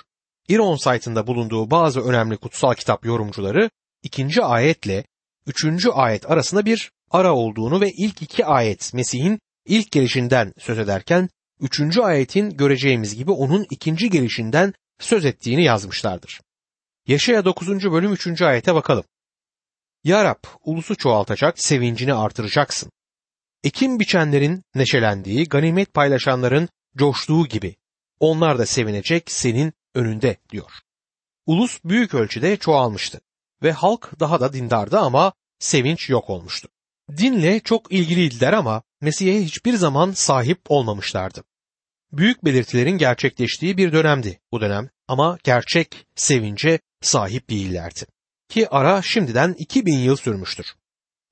Ironsite'ın 0.49 1.26
bulunduğu 1.26 1.71
bazı 1.71 2.00
önemli 2.00 2.37
kutsal 2.37 2.75
kitap 2.75 3.04
yorumcuları 3.06 3.71
ikinci 4.02 4.42
ayetle 4.42 5.04
üçüncü 5.47 5.90
ayet 5.90 6.30
arasında 6.30 6.64
bir 6.64 6.90
ara 7.11 7.35
olduğunu 7.35 7.80
ve 7.80 7.92
ilk 7.92 8.23
iki 8.23 8.47
ayet 8.47 8.94
Mesih'in 8.94 9.40
ilk 9.66 9.90
gelişinden 9.90 10.54
söz 10.59 10.78
ederken 10.78 11.28
üçüncü 11.61 12.00
ayetin 12.00 12.50
göreceğimiz 12.50 13.16
gibi 13.16 13.30
onun 13.30 13.66
ikinci 13.71 14.11
gelişinden 14.11 14.75
söz 15.00 15.25
ettiğini 15.25 15.64
yazmışlardır. 15.64 16.40
Yaşaya 17.06 17.44
9. 17.44 17.68
bölüm 17.68 18.12
3. 18.12 18.42
ayete 18.42 18.75
bakalım. 18.75 19.04
Ya 20.04 20.25
Rab, 20.25 20.44
ulusu 20.64 20.97
çoğaltacak, 20.97 21.59
sevincini 21.59 22.14
artıracaksın. 22.14 22.90
Ekim 23.64 24.00
biçenlerin 24.00 24.62
neşelendiği, 24.75 25.44
ganimet 25.44 25.94
paylaşanların 25.94 26.68
coştuğu 26.97 27.47
gibi 27.47 27.76
onlar 28.21 28.59
da 28.59 28.66
sevinecek 28.66 29.30
senin 29.30 29.73
önünde 29.94 30.37
diyor. 30.50 30.71
Ulus 31.47 31.80
büyük 31.85 32.14
ölçüde 32.14 32.56
çoğalmıştı 32.56 33.21
ve 33.62 33.73
halk 33.73 34.21
daha 34.21 34.40
da 34.40 34.52
dindardı 34.52 34.99
ama 34.99 35.33
sevinç 35.59 36.11
yok 36.11 36.30
olmuştu. 36.30 36.68
Dinle 37.16 37.61
çok 37.61 37.92
ilgiliydiler 37.92 38.52
ama 38.52 38.83
Mesih'e 39.00 39.44
hiçbir 39.44 39.75
zaman 39.75 40.12
sahip 40.12 40.61
olmamışlardı. 40.68 41.44
Büyük 42.12 42.44
belirtilerin 42.44 42.99
gerçekleştiği 42.99 43.76
bir 43.76 43.92
dönemdi 43.92 44.40
bu 44.52 44.61
dönem 44.61 44.90
ama 45.09 45.38
gerçek 45.44 46.06
sevince 46.14 46.78
sahip 47.00 47.50
değillerdi. 47.50 48.06
Ki 48.49 48.68
ara 48.68 49.02
şimdiden 49.02 49.54
2000 49.59 49.99
yıl 49.99 50.16
sürmüştür. 50.16 50.75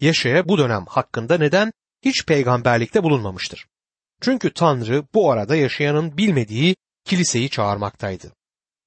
Yaşaya 0.01 0.49
bu 0.49 0.59
dönem 0.59 0.87
hakkında 0.89 1.39
neden 1.39 1.73
hiç 2.05 2.27
peygamberlikte 2.27 3.03
bulunmamıştır? 3.03 3.67
Çünkü 4.23 4.53
Tanrı 4.53 5.05
bu 5.15 5.33
arada 5.33 5.57
yaşayanın 5.57 6.17
bilmediği 6.17 6.77
kiliseyi 7.05 7.51
çağırmaktaydı. 7.51 8.33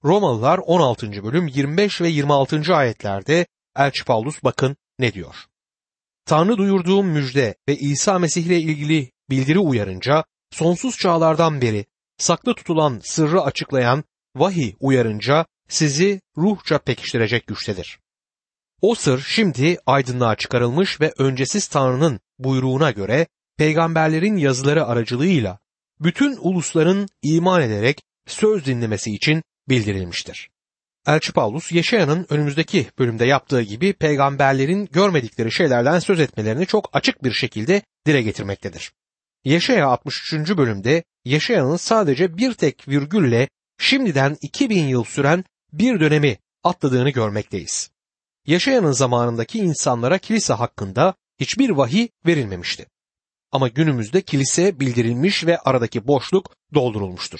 Romalılar 0.04 0.58
16. 0.58 1.24
bölüm 1.24 1.48
25 1.48 2.02
ve 2.02 2.10
26. 2.10 2.76
ayetlerde 2.76 3.46
Elçi 3.76 4.06
Paulus 4.06 4.44
bakın 4.44 4.78
ne 5.00 5.14
diyor. 5.14 5.36
Tanrı 6.26 6.58
duyurduğum 6.58 7.08
müjde 7.08 7.56
ve 7.70 7.76
İsa 7.76 8.20
Mesih 8.20 8.46
ile 8.46 8.60
ilgili 8.60 9.12
bildiri 9.30 9.60
uyarınca 9.60 10.24
sonsuz 10.52 10.98
çağlardan 10.98 11.62
beri 11.62 11.86
saklı 12.18 12.56
tutulan 12.56 13.02
sırrı 13.04 13.42
açıklayan 13.42 14.04
vahiy 14.36 14.74
uyarınca 14.80 15.46
sizi 15.70 16.22
ruhça 16.38 16.80
pekiştirecek 16.80 17.48
güçtedir. 17.48 18.00
O 18.82 18.96
sır 18.96 19.22
şimdi 19.28 19.78
aydınlığa 19.86 20.36
çıkarılmış 20.36 21.02
ve 21.02 21.14
öncesiz 21.18 21.68
Tanrı'nın 21.68 22.20
buyruğuna 22.40 22.92
göre 22.92 23.28
peygamberlerin 23.58 24.38
yazıları 24.38 24.86
aracılığıyla 24.86 25.60
bütün 26.00 26.38
ulusların 26.40 27.08
iman 27.22 27.62
ederek 27.62 28.02
söz 28.28 28.66
dinlemesi 28.66 29.12
için 29.12 29.44
bildirilmiştir. 29.70 30.50
Elçi 31.08 31.32
Paulus 31.32 31.72
Yeşaya'nın 31.72 32.26
önümüzdeki 32.30 32.88
bölümde 33.00 33.26
yaptığı 33.26 33.62
gibi 33.62 33.94
peygamberlerin 33.94 34.90
görmedikleri 34.92 35.52
şeylerden 35.52 36.00
söz 36.00 36.20
etmelerini 36.20 36.66
çok 36.66 36.90
açık 36.94 37.24
bir 37.24 37.32
şekilde 37.32 37.82
dile 38.06 38.22
getirmektedir. 38.22 38.92
Yeşaya 39.44 39.88
63. 39.88 40.34
bölümde 40.58 41.04
Yeşaya'nın 41.26 41.78
sadece 41.78 42.38
bir 42.38 42.54
tek 42.54 42.88
virgülle 42.88 43.50
şimdiden 43.80 44.38
2000 44.42 44.88
yıl 44.88 45.04
süren 45.04 45.44
bir 45.74 46.00
dönemi 46.00 46.38
atladığını 46.64 47.10
görmekteyiz. 47.10 47.90
Yaşayanın 48.48 48.92
zamanındaki 48.92 49.60
insanlara 49.60 50.18
kilise 50.18 50.54
hakkında 50.54 51.14
hiçbir 51.40 51.70
vahiy 51.70 52.08
verilmemişti. 52.26 52.86
Ama 53.52 53.68
günümüzde 53.68 54.22
kilise 54.22 54.80
bildirilmiş 54.80 55.46
ve 55.46 55.58
aradaki 55.58 56.08
boşluk 56.08 56.56
doldurulmuştur. 56.74 57.40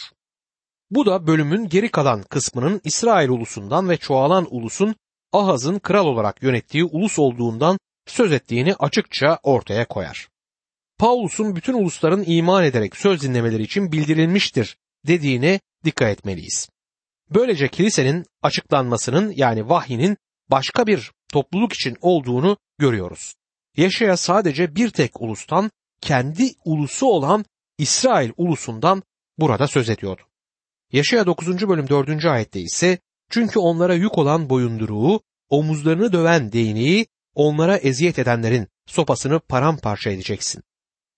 Bu 0.92 1.06
da 1.06 1.28
bölümün 1.28 1.70
geri 1.70 1.92
kalan 1.92 2.24
kısmının 2.24 2.82
İsrail 2.84 3.30
ulusundan 3.30 3.90
ve 3.90 3.98
çoğalan 3.98 4.48
ulusun 4.50 4.96
Ahaz'ın 5.34 5.80
kral 5.80 6.06
olarak 6.06 6.44
yönettiği 6.44 6.84
ulus 6.84 7.20
olduğundan 7.20 7.78
söz 8.08 8.32
ettiğini 8.32 8.76
açıkça 8.76 9.40
ortaya 9.44 9.88
koyar. 9.88 10.30
Paulus'un 10.98 11.56
bütün 11.56 11.74
ulusların 11.74 12.24
iman 12.28 12.64
ederek 12.64 12.96
söz 12.96 13.22
dinlemeleri 13.22 13.64
için 13.64 13.92
bildirilmiştir 13.92 14.78
dediğine 15.08 15.60
dikkat 15.84 16.10
etmeliyiz. 16.10 16.70
Böylece 17.30 17.68
kilisenin 17.68 18.26
açıklanmasının 18.42 19.34
yani 19.36 19.70
vahyinin 19.70 20.18
başka 20.52 20.88
bir 20.88 21.12
topluluk 21.32 21.74
için 21.74 21.98
olduğunu 22.02 22.58
görüyoruz. 22.78 23.36
Yaşaya 23.78 24.18
sadece 24.18 24.76
bir 24.76 24.90
tek 24.90 25.22
ulustan, 25.22 25.72
kendi 26.02 26.52
ulusu 26.66 27.06
olan 27.08 27.46
İsrail 27.78 28.32
ulusundan 28.38 29.04
burada 29.38 29.68
söz 29.68 29.90
ediyordu. 29.90 30.22
Yaşaya 30.92 31.26
9. 31.26 31.70
bölüm 31.70 31.90
4. 31.90 32.26
ayette 32.26 32.60
ise 32.60 32.98
çünkü 33.30 33.60
onlara 33.60 33.94
yük 33.94 34.18
olan 34.18 34.50
boyunduruğu, 34.50 35.22
omuzlarını 35.50 36.14
döven 36.14 36.52
değneği, 36.52 37.08
onlara 37.34 37.78
eziyet 37.78 38.20
edenlerin 38.20 38.68
sopasını 38.86 39.40
paramparça 39.40 40.10
edeceksin. 40.10 40.64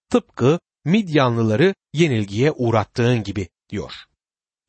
Tıpkı 0.10 0.60
Midyanlıları 0.86 1.76
yenilgiye 1.94 2.52
uğrattığın 2.52 3.24
gibi 3.24 3.50
diyor. 3.70 3.92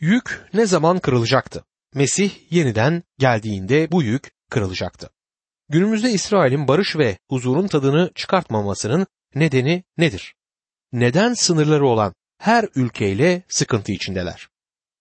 Yük 0.01 0.47
ne 0.55 0.67
zaman 0.67 0.99
kırılacaktı? 0.99 1.65
Mesih 1.95 2.53
yeniden 2.53 3.03
geldiğinde 3.19 3.91
bu 3.91 4.03
yük 4.03 4.33
kırılacaktı. 4.51 5.11
Günümüzde 5.69 6.11
İsrail'in 6.11 6.69
barış 6.69 6.97
ve 6.97 7.19
huzurun 7.31 7.67
tadını 7.67 8.11
çıkartmamasının 8.15 9.07
nedeni 9.35 9.85
nedir? 9.99 10.35
neden 10.93 11.35
sınırları 11.35 11.87
olan 11.87 12.15
her 12.39 12.69
ülkeyle 12.75 13.43
sıkıntı 13.49 13.93
içindeler. 13.93 14.49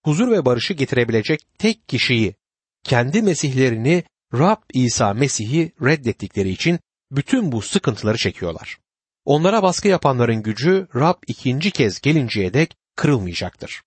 Huzur 0.06 0.32
ve 0.32 0.46
barışı 0.46 0.74
getirebilecek 0.74 1.40
tek 1.60 1.88
kişiyi, 1.88 2.36
kendi 2.84 3.22
mesihlerini 3.22 4.04
Rab 4.34 4.62
İsa 4.74 5.14
Mesih'i 5.14 5.72
reddettikleri 5.82 6.50
için 6.50 6.80
bütün 7.12 7.52
bu 7.52 7.62
sıkıntıları 7.62 8.18
çekiyorlar. 8.18 8.78
Onlara 9.26 9.64
baskı 9.64 9.88
yapanların 9.88 10.44
gücü 10.44 10.88
Rab 10.96 11.16
ikinci 11.28 11.72
kez 11.72 12.02
gelinceye 12.02 12.54
dek 12.54 12.76
kırılmayacaktır. 12.96 13.82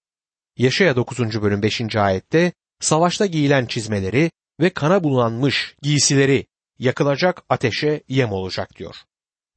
Yaşaya 0.56 0.96
9. 0.96 1.42
bölüm 1.42 1.62
5. 1.62 1.96
ayette 1.96 2.52
savaşta 2.80 3.26
giyilen 3.26 3.66
çizmeleri 3.66 4.30
ve 4.60 4.70
kana 4.70 5.04
bulanmış 5.04 5.74
giysileri 5.82 6.46
yakılacak 6.78 7.42
ateşe 7.48 8.02
yem 8.08 8.32
olacak 8.32 8.76
diyor. 8.78 8.96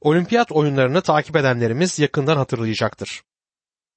Olimpiyat 0.04 0.52
oyunlarını 0.52 1.02
takip 1.02 1.36
edenlerimiz 1.36 2.00
yakından 2.00 2.38
hatırlayacaktır. 2.38 3.24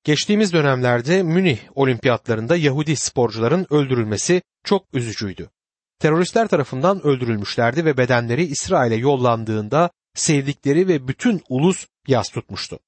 Geçtiğimiz 0.05 0.53
dönemlerde 0.53 1.23
Münih 1.23 1.59
olimpiyatlarında 1.75 2.57
Yahudi 2.57 2.97
sporcuların 2.97 3.67
öldürülmesi 3.71 4.43
çok 4.65 4.87
üzücüydü. 4.93 5.51
Teröristler 5.99 6.49
tarafından 6.49 7.07
öldürülmüşlerdi 7.07 7.85
ve 7.85 7.97
bedenleri 7.97 8.45
İsrail'e 8.45 8.95
yollandığında 8.95 9.91
sevdikleri 10.15 10.89
ve 10.89 11.09
bütün 11.09 11.43
ulus 11.49 11.87
yas 12.09 12.29
tutmuştu. 12.29 12.79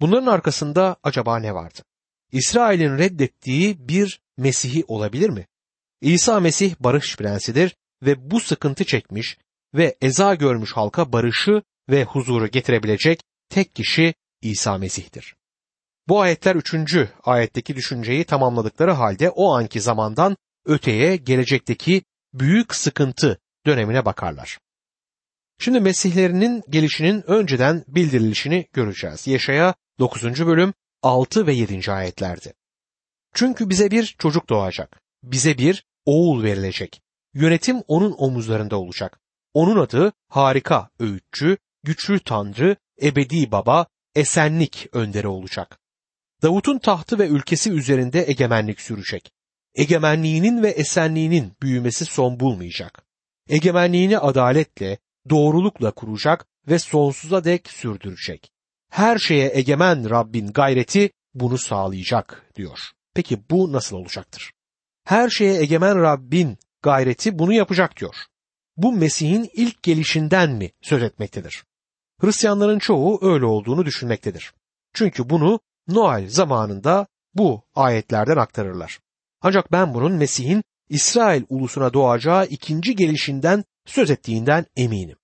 Bunların 0.00 0.26
arkasında 0.26 0.96
acaba 1.02 1.38
ne 1.38 1.54
vardı? 1.54 1.78
İsrail'in 2.32 2.98
reddettiği 2.98 3.88
bir 3.88 4.20
Mesih'i 4.36 4.84
olabilir 4.88 5.30
mi? 5.30 5.46
İsa 6.00 6.40
Mesih 6.40 6.74
barış 6.80 7.16
prensidir 7.16 7.76
ve 8.02 8.30
bu 8.30 8.40
sıkıntı 8.40 8.84
çekmiş 8.84 9.38
ve 9.74 9.96
eza 10.00 10.34
görmüş 10.34 10.72
halka 10.72 11.12
barışı 11.12 11.62
ve 11.88 12.04
huzuru 12.04 12.48
getirebilecek 12.48 13.20
tek 13.48 13.74
kişi 13.74 14.14
İsa 14.42 14.78
Mesih'tir. 14.78 15.36
Bu 16.08 16.20
ayetler 16.20 16.56
üçüncü 16.56 17.08
ayetteki 17.24 17.76
düşünceyi 17.76 18.24
tamamladıkları 18.24 18.92
halde 18.92 19.30
o 19.30 19.54
anki 19.54 19.80
zamandan 19.80 20.36
öteye 20.64 21.16
gelecekteki 21.16 22.02
büyük 22.34 22.74
sıkıntı 22.74 23.38
dönemine 23.66 24.04
bakarlar. 24.04 24.58
Şimdi 25.58 25.80
Mesihlerinin 25.80 26.62
gelişinin 26.68 27.30
önceden 27.30 27.84
bildirilişini 27.88 28.66
göreceğiz. 28.72 29.26
Yaşaya 29.26 29.74
9. 29.98 30.46
bölüm 30.46 30.74
6 31.02 31.46
ve 31.46 31.52
7. 31.52 31.92
ayetlerde. 31.92 32.52
Çünkü 33.34 33.70
bize 33.70 33.90
bir 33.90 34.16
çocuk 34.18 34.48
doğacak. 34.48 35.00
Bize 35.22 35.58
bir 35.58 35.84
oğul 36.04 36.42
verilecek. 36.42 37.00
Yönetim 37.34 37.82
onun 37.88 38.14
omuzlarında 38.18 38.76
olacak. 38.80 39.20
Onun 39.54 39.76
adı 39.76 40.12
harika 40.28 40.90
öğütçü, 41.00 41.58
güçlü 41.86 42.20
tanrı, 42.20 42.76
ebedi 43.02 43.52
baba, 43.52 43.86
esenlik 44.14 44.88
önderi 44.92 45.28
olacak. 45.28 45.78
Davut'un 46.42 46.78
tahtı 46.78 47.18
ve 47.18 47.26
ülkesi 47.28 47.70
üzerinde 47.70 48.24
egemenlik 48.30 48.80
sürecek. 48.80 49.32
Egemenliğinin 49.74 50.62
ve 50.62 50.70
esenliğinin 50.70 51.52
büyümesi 51.62 52.04
son 52.04 52.40
bulmayacak. 52.40 53.02
Egemenliğini 53.48 54.18
adaletle, 54.18 54.98
doğrulukla 55.30 55.90
kuracak 55.90 56.46
ve 56.68 56.78
sonsuza 56.78 57.44
dek 57.44 57.68
sürdürecek. 57.68 58.50
Her 58.90 59.18
şeye 59.18 59.50
egemen 59.54 60.10
Rabbin 60.10 60.52
gayreti 60.52 61.10
bunu 61.34 61.58
sağlayacak 61.58 62.52
diyor. 62.56 62.78
Peki 63.14 63.50
bu 63.50 63.72
nasıl 63.72 63.96
olacaktır? 63.96 64.52
Her 65.04 65.30
şeye 65.30 65.60
egemen 65.60 66.02
Rabbin 66.02 66.58
gayreti 66.82 67.38
bunu 67.38 67.52
yapacak 67.52 67.96
diyor. 67.96 68.14
Bu 68.76 68.92
Mesih'in 68.92 69.50
ilk 69.54 69.82
gelişinden 69.82 70.50
mi 70.50 70.70
söz 70.82 71.02
etmektedir? 71.02 71.64
Hristiyanların 72.20 72.78
çoğu 72.78 73.18
öyle 73.22 73.44
olduğunu 73.44 73.86
düşünmektedir. 73.86 74.54
Çünkü 74.92 75.30
bunu 75.30 75.60
Noel 75.88 76.28
zamanında 76.28 77.06
bu 77.34 77.62
ayetlerden 77.74 78.36
aktarırlar. 78.36 79.00
Ancak 79.42 79.72
ben 79.72 79.94
bunun 79.94 80.12
Mesih'in 80.12 80.64
İsrail 80.88 81.42
ulusuna 81.48 81.92
doğacağı 81.92 82.46
ikinci 82.46 82.96
gelişinden 82.96 83.64
söz 83.86 84.10
ettiğinden 84.10 84.66
eminim. 84.76 85.16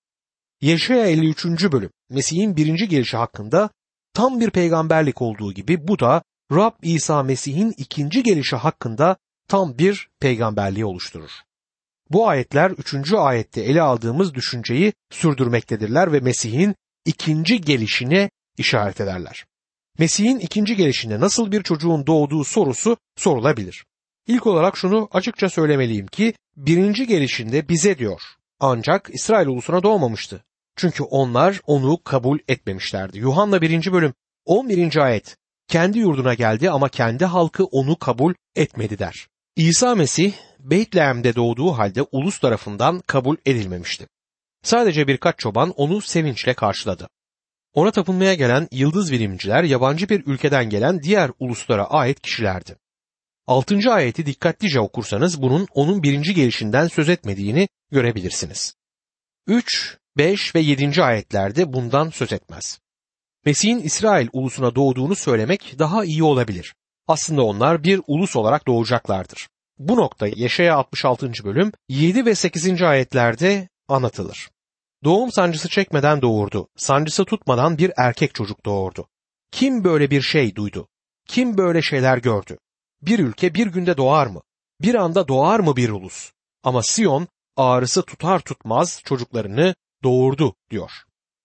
Yeşaya 0.61 1.07
53. 1.07 1.45
bölüm 1.73 1.91
Mesih'in 2.11 2.57
birinci 2.57 2.89
gelişi 2.89 3.17
hakkında 3.17 3.71
tam 4.15 4.41
bir 4.41 4.51
peygamberlik 4.51 5.23
olduğu 5.23 5.53
gibi 5.53 5.89
bu 5.89 5.99
da 5.99 6.23
Rab 6.53 6.73
İsa 6.83 7.23
Mesih'in 7.23 7.75
ikinci 7.77 8.23
gelişi 8.23 8.57
hakkında 8.57 9.17
tam 9.49 9.79
bir 9.79 10.09
peygamberliği 10.21 10.85
oluşturur. 10.85 11.31
Bu 12.11 12.29
ayetler 12.29 12.71
üçüncü 12.71 13.17
ayette 13.17 13.61
ele 13.61 13.83
aldığımız 13.83 14.35
düşünceyi 14.35 14.93
sürdürmektedirler 15.11 16.13
ve 16.13 16.21
Mesih'in 16.21 16.75
ikinci 17.05 17.61
gelişine 17.61 18.31
işaret 18.59 19.01
ederler. 19.01 19.45
Mesih'in 19.99 20.39
ikinci 20.39 20.77
gelişinde 20.77 21.21
nasıl 21.21 21.53
bir 21.53 21.63
çocuğun 21.63 22.07
doğduğu 22.07 22.45
sorusu 22.45 22.97
sorulabilir. 23.17 23.85
İlk 24.27 24.47
olarak 24.47 24.77
şunu 24.77 25.09
açıkça 25.13 25.51
söylemeliyim 25.51 26.07
ki 26.07 26.35
birinci 26.57 27.07
gelişinde 27.07 27.69
bize 27.69 27.99
diyor. 27.99 28.23
Ancak 28.61 29.11
İsrail 29.13 29.47
ulusuna 29.47 29.83
doğmamıştı. 29.83 30.45
Çünkü 30.77 31.03
onlar 31.03 31.61
onu 31.67 32.03
kabul 32.05 32.39
etmemişlerdi. 32.49 33.19
Yuhanna 33.19 33.61
1. 33.61 33.93
bölüm 33.93 34.15
11. 34.45 34.97
ayet 34.97 35.37
kendi 35.69 35.99
yurduna 35.99 36.35
geldi 36.35 36.71
ama 36.71 36.89
kendi 36.89 37.25
halkı 37.25 37.65
onu 37.65 37.99
kabul 37.99 38.35
etmedi 38.57 38.99
der. 38.99 39.29
İsa 39.57 39.95
Mesih 39.95 40.33
Beytlehem'de 40.59 41.35
doğduğu 41.35 41.73
halde 41.73 42.03
ulus 42.03 42.39
tarafından 42.39 43.01
kabul 43.07 43.37
edilmemişti. 43.47 44.07
Sadece 44.63 45.07
birkaç 45.09 45.39
çoban 45.39 45.71
onu 45.71 46.01
sevinçle 46.01 46.55
karşıladı. 46.55 47.09
Ona 47.75 47.91
tapınmaya 47.91 48.35
gelen 48.35 48.69
yıldız 48.73 49.13
bilimciler 49.13 49.63
yabancı 49.63 50.09
bir 50.09 50.27
ülkeden 50.27 50.71
gelen 50.71 51.03
diğer 51.03 51.31
uluslara 51.39 51.85
ait 51.85 52.21
kişilerdi. 52.21 52.77
Altıncı 53.47 53.93
ayeti 53.93 54.27
dikkatlice 54.27 54.81
okursanız 54.81 55.43
bunun 55.43 55.69
onun 55.75 56.03
birinci 56.03 56.35
gelişinden 56.35 56.89
söz 56.89 57.09
etmediğini 57.09 57.69
görebilirsiniz. 57.91 58.75
3, 59.47 59.99
5 60.17 60.55
ve 60.55 60.61
7. 60.61 61.03
ayetlerde 61.03 61.73
bundan 61.73 62.11
söz 62.11 62.33
etmez. 62.33 62.81
Mesih'in 63.45 63.79
İsrail 63.79 64.29
ulusuna 64.33 64.75
doğduğunu 64.75 65.15
söylemek 65.15 65.79
daha 65.79 66.05
iyi 66.05 66.23
olabilir. 66.23 66.75
Aslında 67.07 67.43
onlar 67.43 67.85
bir 67.85 68.01
ulus 68.07 68.37
olarak 68.37 68.67
doğacaklardır. 68.67 69.49
Bu 69.79 69.97
nokta 69.97 70.29
Yaşaya 70.37 70.77
66. 70.77 71.33
bölüm 71.45 71.73
7 71.89 72.27
ve 72.27 72.35
8. 72.35 72.83
ayetlerde 72.83 73.69
anlatılır. 73.89 74.51
Doğum 75.05 75.33
sancısı 75.33 75.69
çekmeden 75.69 76.23
doğurdu. 76.23 76.69
Sancısı 76.77 77.25
tutmadan 77.25 77.79
bir 77.79 77.93
erkek 77.97 78.35
çocuk 78.35 78.65
doğurdu. 78.65 79.09
Kim 79.51 79.85
böyle 79.85 80.11
bir 80.11 80.23
şey 80.23 80.57
duydu? 80.57 80.89
Kim 81.27 81.59
böyle 81.59 81.83
şeyler 81.83 82.19
gördü? 82.19 82.59
Bir 83.03 83.19
ülke 83.19 83.55
bir 83.55 83.67
günde 83.67 83.97
doğar 83.97 84.27
mı? 84.27 84.43
Bir 84.81 84.95
anda 84.95 85.29
doğar 85.29 85.61
mı 85.61 85.77
bir 85.77 85.89
ulus? 85.89 86.33
Ama 86.63 86.83
Siyon 86.83 87.29
ağrısı 87.57 88.03
tutar 88.03 88.41
tutmaz 88.41 89.01
çocuklarını 89.05 89.75
doğurdu 90.03 90.55
diyor. 90.71 90.91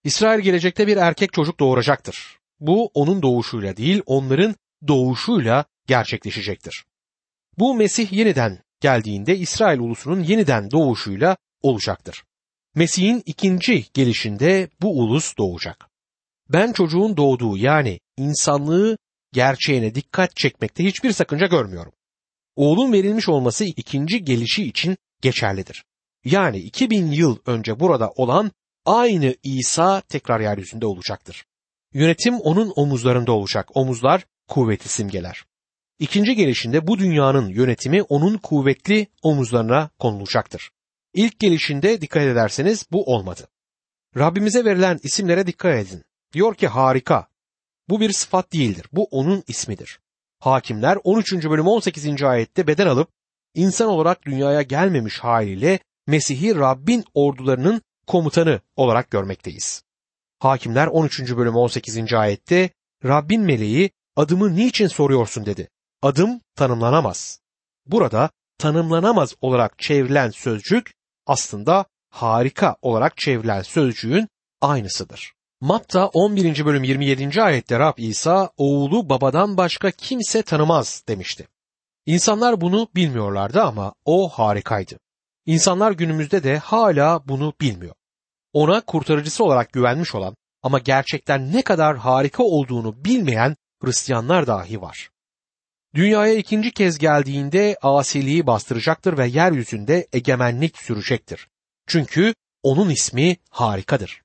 İsrail 0.04 0.39
gelecekte 0.39 0.88
bir 0.88 0.98
erkek 0.98 1.34
çocuk 1.34 1.60
doğuracaktır. 1.60 2.39
Bu 2.60 2.91
onun 2.93 3.22
doğuşuyla 3.22 3.78
değil 3.78 4.02
onların 4.06 4.56
doğuşuyla 4.88 5.65
gerçekleşecektir. 5.88 6.86
Bu 7.58 7.76
Mesih 7.76 8.13
yeniden 8.13 8.60
geldiğinde 8.82 9.38
İsrail 9.38 9.80
ulusunun 9.80 10.24
yeniden 10.24 10.72
doğuşuyla 10.72 11.38
olacaktır. 11.62 12.24
Mesih'in 12.78 13.24
ikinci 13.26 13.86
gelişinde 13.94 14.70
bu 14.82 15.00
ulus 15.00 15.38
doğacak. 15.38 15.90
Ben 16.50 16.72
çocuğun 16.72 17.18
doğduğu 17.18 17.58
yani 17.58 18.00
insanlığı 18.18 18.98
gerçeğine 19.34 19.96
dikkat 19.96 20.36
çekmekte 20.36 20.84
hiçbir 20.84 21.12
sakınca 21.12 21.48
görmüyorum. 21.48 21.94
Oğlun 22.56 22.94
verilmiş 22.94 23.30
olması 23.30 23.66
ikinci 23.66 24.24
gelişi 24.24 24.63
için 24.63 24.98
geçerlidir. 25.22 25.84
Yani 26.26 26.58
2000 26.58 27.12
yıl 27.12 27.38
önce 27.46 27.80
burada 27.80 28.12
olan 28.16 28.52
aynı 28.86 29.36
İsa 29.44 30.02
tekrar 30.02 30.40
yeryüzünde 30.40 30.86
olacaktır. 30.86 31.46
Yönetim 31.94 32.40
onun 32.40 32.74
omuzlarında 32.76 33.32
olacak. 33.32 33.78
Omuzlar 33.78 34.26
kuvveti 34.48 34.90
simgeler. 34.90 35.46
İkinci 36.00 36.36
gelişinde 36.36 36.88
bu 36.88 37.00
dünyanın 37.00 37.48
yönetimi 37.48 38.04
onun 38.04 38.38
kuvvetli 38.38 39.08
omuzlarına 39.22 39.90
konulacaktır. 40.00 40.72
İlk 41.17 41.39
gelişinde 41.39 42.01
dikkat 42.01 42.23
ederseniz 42.23 42.86
bu 42.91 43.13
olmadı. 43.13 43.47
Rabbimize 44.17 44.65
verilen 44.65 44.99
isimlere 45.03 45.47
dikkat 45.47 45.75
edin. 45.75 46.03
Diyor 46.34 46.56
ki 46.56 46.67
harika. 46.67 47.27
Bu 47.89 47.99
bir 47.99 48.12
sıfat 48.12 48.53
değildir. 48.53 48.86
Bu 48.91 49.03
onun 49.03 49.43
ismidir. 49.47 49.99
Hakimler 50.39 50.97
13. 51.03 51.34
bölüm 51.34 51.67
18. 51.67 52.23
ayette 52.23 52.67
beden 52.67 52.88
alıp 52.88 53.10
insan 53.53 53.88
olarak 53.88 54.25
dünyaya 54.25 54.62
gelmemiş 54.62 55.19
haliyle 55.19 55.80
Mesih'i 56.08 56.56
Rabbin 56.56 57.03
ordularının 57.13 57.82
komutanı 58.08 58.62
olarak 58.75 59.12
görmekteyiz. 59.12 59.84
Hakimler 60.39 60.88
13. 60.88 61.36
bölüm 61.38 61.56
18. 61.56 62.13
ayette 62.13 62.69
Rabbin 63.06 63.41
meleği 63.41 63.89
adımı 64.15 64.56
niçin 64.56 64.88
soruyorsun 64.88 65.45
dedi. 65.45 65.69
Adım 66.01 66.41
tanımlanamaz. 66.56 67.39
Burada 67.86 68.30
tanımlanamaz 68.58 69.36
olarak 69.41 69.80
çevrilen 69.80 70.30
sözcük 70.30 70.97
aslında 71.28 71.86
harika 72.10 72.76
olarak 72.82 73.18
çevrilen 73.18 73.62
sözcüğün 73.62 74.28
aynısıdır. 74.62 75.34
Matta 75.62 76.08
11. 76.08 76.66
bölüm 76.66 76.84
27. 76.84 77.42
ayette 77.42 77.80
Rab 77.80 77.98
İsa 77.98 78.50
oğlu 78.58 79.10
babadan 79.10 79.58
başka 79.58 79.92
kimse 79.92 80.42
tanımaz 80.42 81.04
demişti. 81.08 81.48
İnsanlar 82.06 82.62
bunu 82.62 82.88
bilmiyorlardı 82.96 83.62
ama 83.62 83.94
o 84.06 84.30
harikaydı. 84.30 85.00
İnsanlar 85.46 85.92
günümüzde 85.92 86.44
de 86.44 86.58
hala 86.58 87.28
bunu 87.28 87.54
bilmiyor. 87.62 87.96
Ona 88.54 88.82
kurtarıcısı 88.82 89.44
olarak 89.44 89.74
güvenmiş 89.74 90.16
olan 90.16 90.36
ama 90.63 90.80
gerçekten 90.80 91.54
ne 91.54 91.62
kadar 91.62 91.98
harika 91.98 92.44
olduğunu 92.44 93.06
bilmeyen 93.06 93.56
Hristiyanlar 93.84 94.48
dahi 94.48 94.82
var. 94.82 95.10
Dünyaya 95.98 96.34
ikinci 96.34 96.72
kez 96.72 96.98
geldiğinde 96.98 97.78
asiliği 97.82 98.48
bastıracaktır 98.48 99.18
ve 99.18 99.28
yeryüzünde 99.28 100.08
egemenlik 100.14 100.78
sürecektir. 100.78 101.48
Çünkü 101.88 102.34
onun 102.64 102.90
ismi 102.90 103.38
harikadır. 103.50 104.22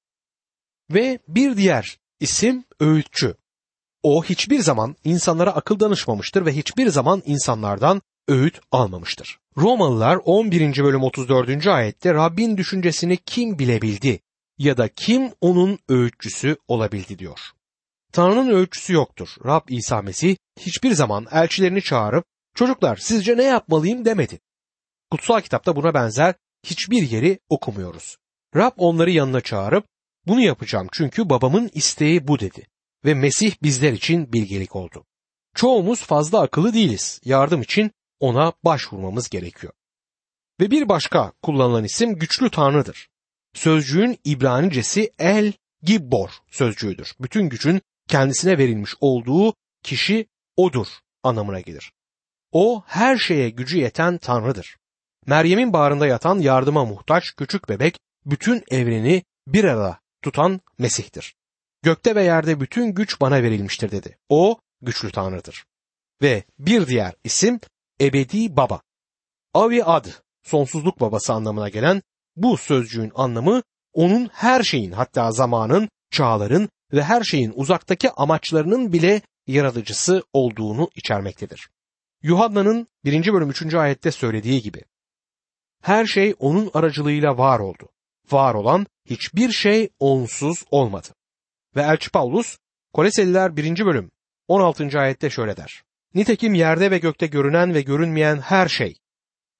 Ve 0.90 1.18
bir 1.28 1.56
diğer 1.56 1.98
isim 2.20 2.64
öğütçü. 2.80 3.34
O 4.02 4.24
hiçbir 4.24 4.60
zaman 4.60 4.96
insanlara 5.04 5.50
akıl 5.50 5.80
danışmamıştır 5.80 6.46
ve 6.46 6.56
hiçbir 6.56 6.88
zaman 6.88 7.22
insanlardan 7.26 8.02
öğüt 8.28 8.60
almamıştır. 8.72 9.38
Romalılar 9.56 10.18
11. 10.24 10.84
bölüm 10.84 11.02
34. 11.02 11.66
ayette 11.66 12.14
Rabbin 12.14 12.56
düşüncesini 12.56 13.16
kim 13.16 13.58
bilebildi 13.58 14.20
ya 14.58 14.76
da 14.76 14.88
kim 14.88 15.30
onun 15.40 15.78
öğütçüsü 15.88 16.56
olabildi 16.68 17.18
diyor. 17.18 17.38
Tanrı'nın 18.12 18.50
öğütçüsü 18.50 18.92
yoktur. 18.92 19.28
Rab 19.44 19.68
İsa 19.68 20.02
Mesih 20.02 20.36
hiçbir 20.60 20.92
zaman 20.92 21.26
elçilerini 21.30 21.82
çağırıp 21.82 22.24
çocuklar 22.54 22.96
sizce 22.96 23.36
ne 23.36 23.42
yapmalıyım 23.42 24.04
demedi. 24.04 24.40
Kutsal 25.10 25.40
kitapta 25.40 25.76
buna 25.76 25.94
benzer 25.94 26.34
hiçbir 26.64 27.10
yeri 27.10 27.38
okumuyoruz. 27.48 28.16
Rab 28.56 28.72
onları 28.76 29.10
yanına 29.10 29.40
çağırıp 29.40 29.84
bunu 30.26 30.40
yapacağım 30.40 30.88
çünkü 30.92 31.30
babamın 31.30 31.70
isteği 31.74 32.28
bu 32.28 32.40
dedi 32.40 32.66
ve 33.04 33.14
Mesih 33.14 33.54
bizler 33.62 33.92
için 33.92 34.32
bilgelik 34.32 34.76
oldu. 34.76 35.04
Çoğumuz 35.54 36.02
fazla 36.02 36.40
akıllı 36.40 36.74
değiliz. 36.74 37.20
Yardım 37.24 37.62
için 37.62 37.90
ona 38.20 38.52
başvurmamız 38.64 39.28
gerekiyor. 39.28 39.72
Ve 40.60 40.70
bir 40.70 40.88
başka 40.88 41.32
kullanılan 41.42 41.84
isim 41.84 42.14
güçlü 42.14 42.50
tanrıdır. 42.50 43.08
Sözcüğün 43.54 44.18
İbranicesi 44.24 45.12
El 45.18 45.52
Gibbor 45.82 46.30
sözcüğüdür. 46.50 47.14
Bütün 47.20 47.48
gücün 47.48 47.82
kendisine 48.08 48.58
verilmiş 48.58 48.94
olduğu 49.00 49.54
kişi 49.82 50.26
odur 50.56 50.86
anlamına 51.22 51.60
gelir. 51.60 51.92
O 52.52 52.82
her 52.86 53.16
şeye 53.16 53.50
gücü 53.50 53.78
yeten 53.78 54.18
Tanrı'dır. 54.18 54.76
Meryem'in 55.26 55.72
bağrında 55.72 56.06
yatan 56.06 56.38
yardıma 56.38 56.84
muhtaç 56.84 57.32
küçük 57.36 57.68
bebek 57.68 57.98
bütün 58.26 58.64
evreni 58.70 59.22
bir 59.46 59.64
arada 59.64 60.00
tutan 60.22 60.60
Mesih'tir. 60.78 61.34
Gökte 61.82 62.14
ve 62.14 62.24
yerde 62.24 62.60
bütün 62.60 62.94
güç 62.94 63.20
bana 63.20 63.42
verilmiştir 63.42 63.90
dedi. 63.90 64.18
O 64.28 64.58
güçlü 64.80 65.12
Tanrı'dır. 65.12 65.64
Ve 66.22 66.44
bir 66.58 66.86
diğer 66.86 67.14
isim 67.24 67.60
ebedi 68.00 68.56
baba. 68.56 68.80
Avi 69.54 69.84
ad, 69.84 70.06
sonsuzluk 70.42 71.00
babası 71.00 71.32
anlamına 71.32 71.68
gelen 71.68 72.02
bu 72.36 72.56
sözcüğün 72.56 73.12
anlamı 73.14 73.62
onun 73.92 74.28
her 74.32 74.62
şeyin 74.62 74.92
hatta 74.92 75.32
zamanın, 75.32 75.88
çağların 76.10 76.68
ve 76.92 77.02
her 77.02 77.22
şeyin 77.22 77.52
uzaktaki 77.54 78.10
amaçlarının 78.10 78.92
bile 78.92 79.22
yaratıcısı 79.46 80.22
olduğunu 80.32 80.90
içermektedir. 80.94 81.68
Yuhanna'nın 82.22 82.88
1. 83.04 83.32
bölüm 83.32 83.50
3. 83.50 83.74
ayette 83.74 84.10
söylediği 84.10 84.62
gibi 84.62 84.82
her 85.82 86.06
şey 86.06 86.34
onun 86.38 86.70
aracılığıyla 86.74 87.38
var 87.38 87.58
oldu. 87.58 87.88
Var 88.30 88.54
olan 88.54 88.86
hiçbir 89.04 89.52
şey 89.52 89.88
onsuz 89.98 90.64
olmadı. 90.70 91.08
Ve 91.76 91.82
Elçi 91.82 92.10
Paulus 92.10 92.58
Koleseliler 92.92 93.56
1. 93.56 93.86
bölüm 93.86 94.10
16. 94.48 95.00
ayette 95.00 95.30
şöyle 95.30 95.56
der. 95.56 95.82
Nitekim 96.14 96.54
yerde 96.54 96.90
ve 96.90 96.98
gökte 96.98 97.26
görünen 97.26 97.74
ve 97.74 97.82
görünmeyen 97.82 98.40
her 98.40 98.68
şey, 98.68 98.96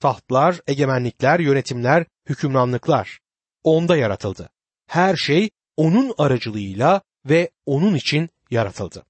tahtlar, 0.00 0.60
egemenlikler, 0.66 1.40
yönetimler, 1.40 2.06
hükümranlıklar, 2.28 3.20
onda 3.64 3.96
yaratıldı. 3.96 4.50
Her 4.86 5.16
şey 5.16 5.50
onun 5.76 6.14
aracılığıyla 6.18 7.02
ve 7.26 7.50
onun 7.66 7.94
için 7.94 8.30
yaratıldı. 8.50 9.04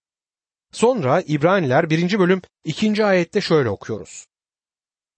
Sonra 0.73 1.21
İbraniler 1.21 1.91
1. 1.91 2.19
bölüm 2.19 2.43
2. 2.65 3.05
ayette 3.05 3.41
şöyle 3.41 3.69
okuyoruz. 3.69 4.27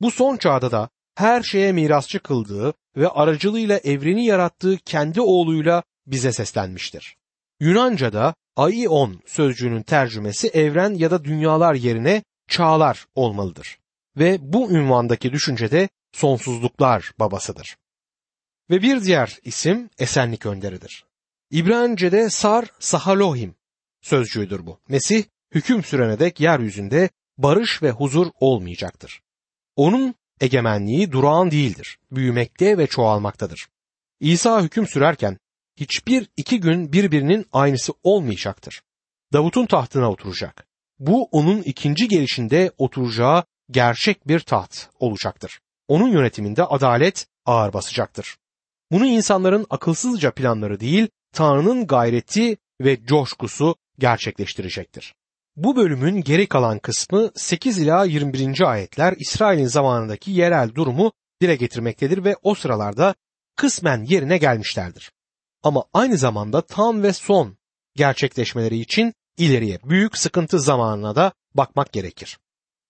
Bu 0.00 0.10
son 0.10 0.36
çağda 0.36 0.70
da 0.70 0.88
her 1.14 1.42
şeye 1.42 1.72
mirasçı 1.72 2.20
kıldığı 2.20 2.74
ve 2.96 3.08
aracılığıyla 3.08 3.78
evreni 3.78 4.24
yarattığı 4.24 4.76
kendi 4.76 5.20
oğluyla 5.20 5.82
bize 6.06 6.32
seslenmiştir. 6.32 7.16
Yunanca'da 7.60 8.34
aion 8.56 9.22
sözcüğünün 9.26 9.82
tercümesi 9.82 10.48
evren 10.48 10.94
ya 10.94 11.10
da 11.10 11.24
dünyalar 11.24 11.74
yerine 11.74 12.22
çağlar 12.48 13.06
olmalıdır. 13.14 13.78
Ve 14.16 14.38
bu 14.40 14.70
ünvandaki 14.70 15.32
düşüncede 15.32 15.88
sonsuzluklar 16.12 17.12
babasıdır. 17.18 17.76
Ve 18.70 18.82
bir 18.82 19.02
diğer 19.02 19.38
isim 19.42 19.90
esenlik 19.98 20.46
önderidir. 20.46 21.04
İbranice'de 21.54 22.30
Sar 22.30 22.66
Sahalohim 22.78 23.54
sözcüğüdür 24.02 24.66
bu. 24.66 24.80
Mesih 24.88 25.24
hüküm 25.54 25.84
sürene 25.84 26.18
dek 26.18 26.40
yeryüzünde 26.40 27.10
barış 27.38 27.82
ve 27.82 27.90
huzur 27.90 28.26
olmayacaktır. 28.40 29.22
Onun 29.76 30.14
egemenliği 30.40 31.12
durağan 31.12 31.50
değildir, 31.50 31.98
büyümekte 32.10 32.78
ve 32.78 32.86
çoğalmaktadır. 32.86 33.68
İsa 34.20 34.62
hüküm 34.62 34.86
sürerken 34.86 35.38
hiçbir 35.76 36.28
iki 36.36 36.60
gün 36.60 36.92
birbirinin 36.92 37.46
aynısı 37.52 37.92
olmayacaktır. 38.02 38.82
Davut'un 39.32 39.66
tahtına 39.66 40.10
oturacak. 40.10 40.66
Bu 40.98 41.24
onun 41.24 41.62
ikinci 41.62 42.08
gelişinde 42.08 42.72
oturacağı 42.78 43.44
gerçek 43.70 44.28
bir 44.28 44.40
taht 44.40 44.88
olacaktır. 44.98 45.60
Onun 45.88 46.08
yönetiminde 46.08 46.64
adalet 46.64 47.26
ağır 47.44 47.72
basacaktır. 47.72 48.36
Bunu 48.90 49.06
insanların 49.06 49.66
akılsızca 49.70 50.30
planları 50.30 50.80
değil, 50.80 51.08
Tanrı'nın 51.34 51.86
gayreti 51.86 52.56
ve 52.80 53.06
coşkusu 53.06 53.76
gerçekleştirecektir. 53.98 55.14
Bu 55.56 55.76
bölümün 55.76 56.20
geri 56.20 56.46
kalan 56.46 56.78
kısmı 56.78 57.30
8 57.34 57.78
ila 57.78 58.04
21. 58.04 58.70
ayetler 58.70 59.14
İsrail'in 59.18 59.66
zamanındaki 59.66 60.30
yerel 60.30 60.74
durumu 60.74 61.12
dile 61.42 61.56
getirmektedir 61.56 62.24
ve 62.24 62.36
o 62.42 62.54
sıralarda 62.54 63.14
kısmen 63.56 64.04
yerine 64.04 64.38
gelmişlerdir. 64.38 65.12
Ama 65.62 65.84
aynı 65.92 66.18
zamanda 66.18 66.60
tam 66.60 67.02
ve 67.02 67.12
son 67.12 67.56
gerçekleşmeleri 67.96 68.78
için 68.78 69.14
ileriye 69.36 69.78
büyük 69.84 70.18
sıkıntı 70.18 70.60
zamanına 70.60 71.16
da 71.16 71.32
bakmak 71.54 71.92
gerekir. 71.92 72.38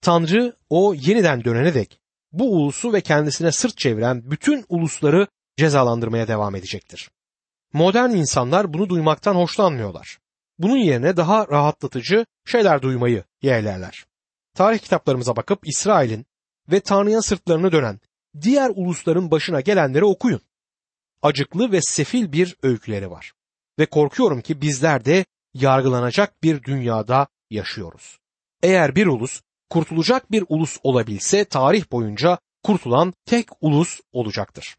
Tanrı 0.01 0.57
o 0.71 0.95
yeniden 0.95 1.45
dönene 1.45 1.75
dek 1.75 1.99
bu 2.33 2.57
ulusu 2.57 2.93
ve 2.93 3.01
kendisine 3.01 3.53
sırt 3.53 3.79
çeviren 3.79 4.31
bütün 4.31 4.65
ulusları 4.69 5.27
cezalandırmaya 5.57 6.29
devam 6.29 6.55
edecektir. 6.55 7.11
Modern 7.75 8.11
insanlar 8.11 8.75
bunu 8.75 8.89
duymaktan 8.89 9.35
hoşlanmıyorlar. 9.35 10.19
Bunun 10.59 10.77
yerine 10.77 11.17
daha 11.17 11.49
rahatlatıcı 11.49 12.27
şeyler 12.45 12.83
duymayı 12.83 13.25
yeğlerler. 13.43 14.05
Tarih 14.55 14.79
kitaplarımıza 14.79 15.37
bakıp 15.37 15.69
İsrail'in 15.69 16.27
ve 16.71 16.81
Tanrı'ya 16.81 17.23
sırtlarını 17.23 17.73
dönen 17.73 18.01
diğer 18.41 18.71
ulusların 18.75 19.31
başına 19.31 19.61
gelenleri 19.61 20.05
okuyun. 20.05 20.41
Acıklı 21.23 21.73
ve 21.73 21.81
sefil 21.83 22.33
bir 22.33 22.57
öyküleri 22.63 23.11
var. 23.11 23.33
Ve 23.79 23.87
korkuyorum 23.87 24.41
ki 24.41 24.61
bizler 24.61 25.05
de 25.05 25.25
yargılanacak 25.55 26.43
bir 26.43 26.63
dünyada 26.63 27.27
yaşıyoruz. 27.51 28.19
Eğer 28.63 28.97
bir 28.97 29.07
ulus 29.07 29.41
kurtulacak 29.71 30.33
bir 30.33 30.45
ulus 30.49 30.79
olabilse 30.83 31.45
tarih 31.45 31.93
boyunca 31.93 32.39
kurtulan 32.63 33.15
tek 33.27 33.49
ulus 33.61 34.01
olacaktır. 34.13 34.77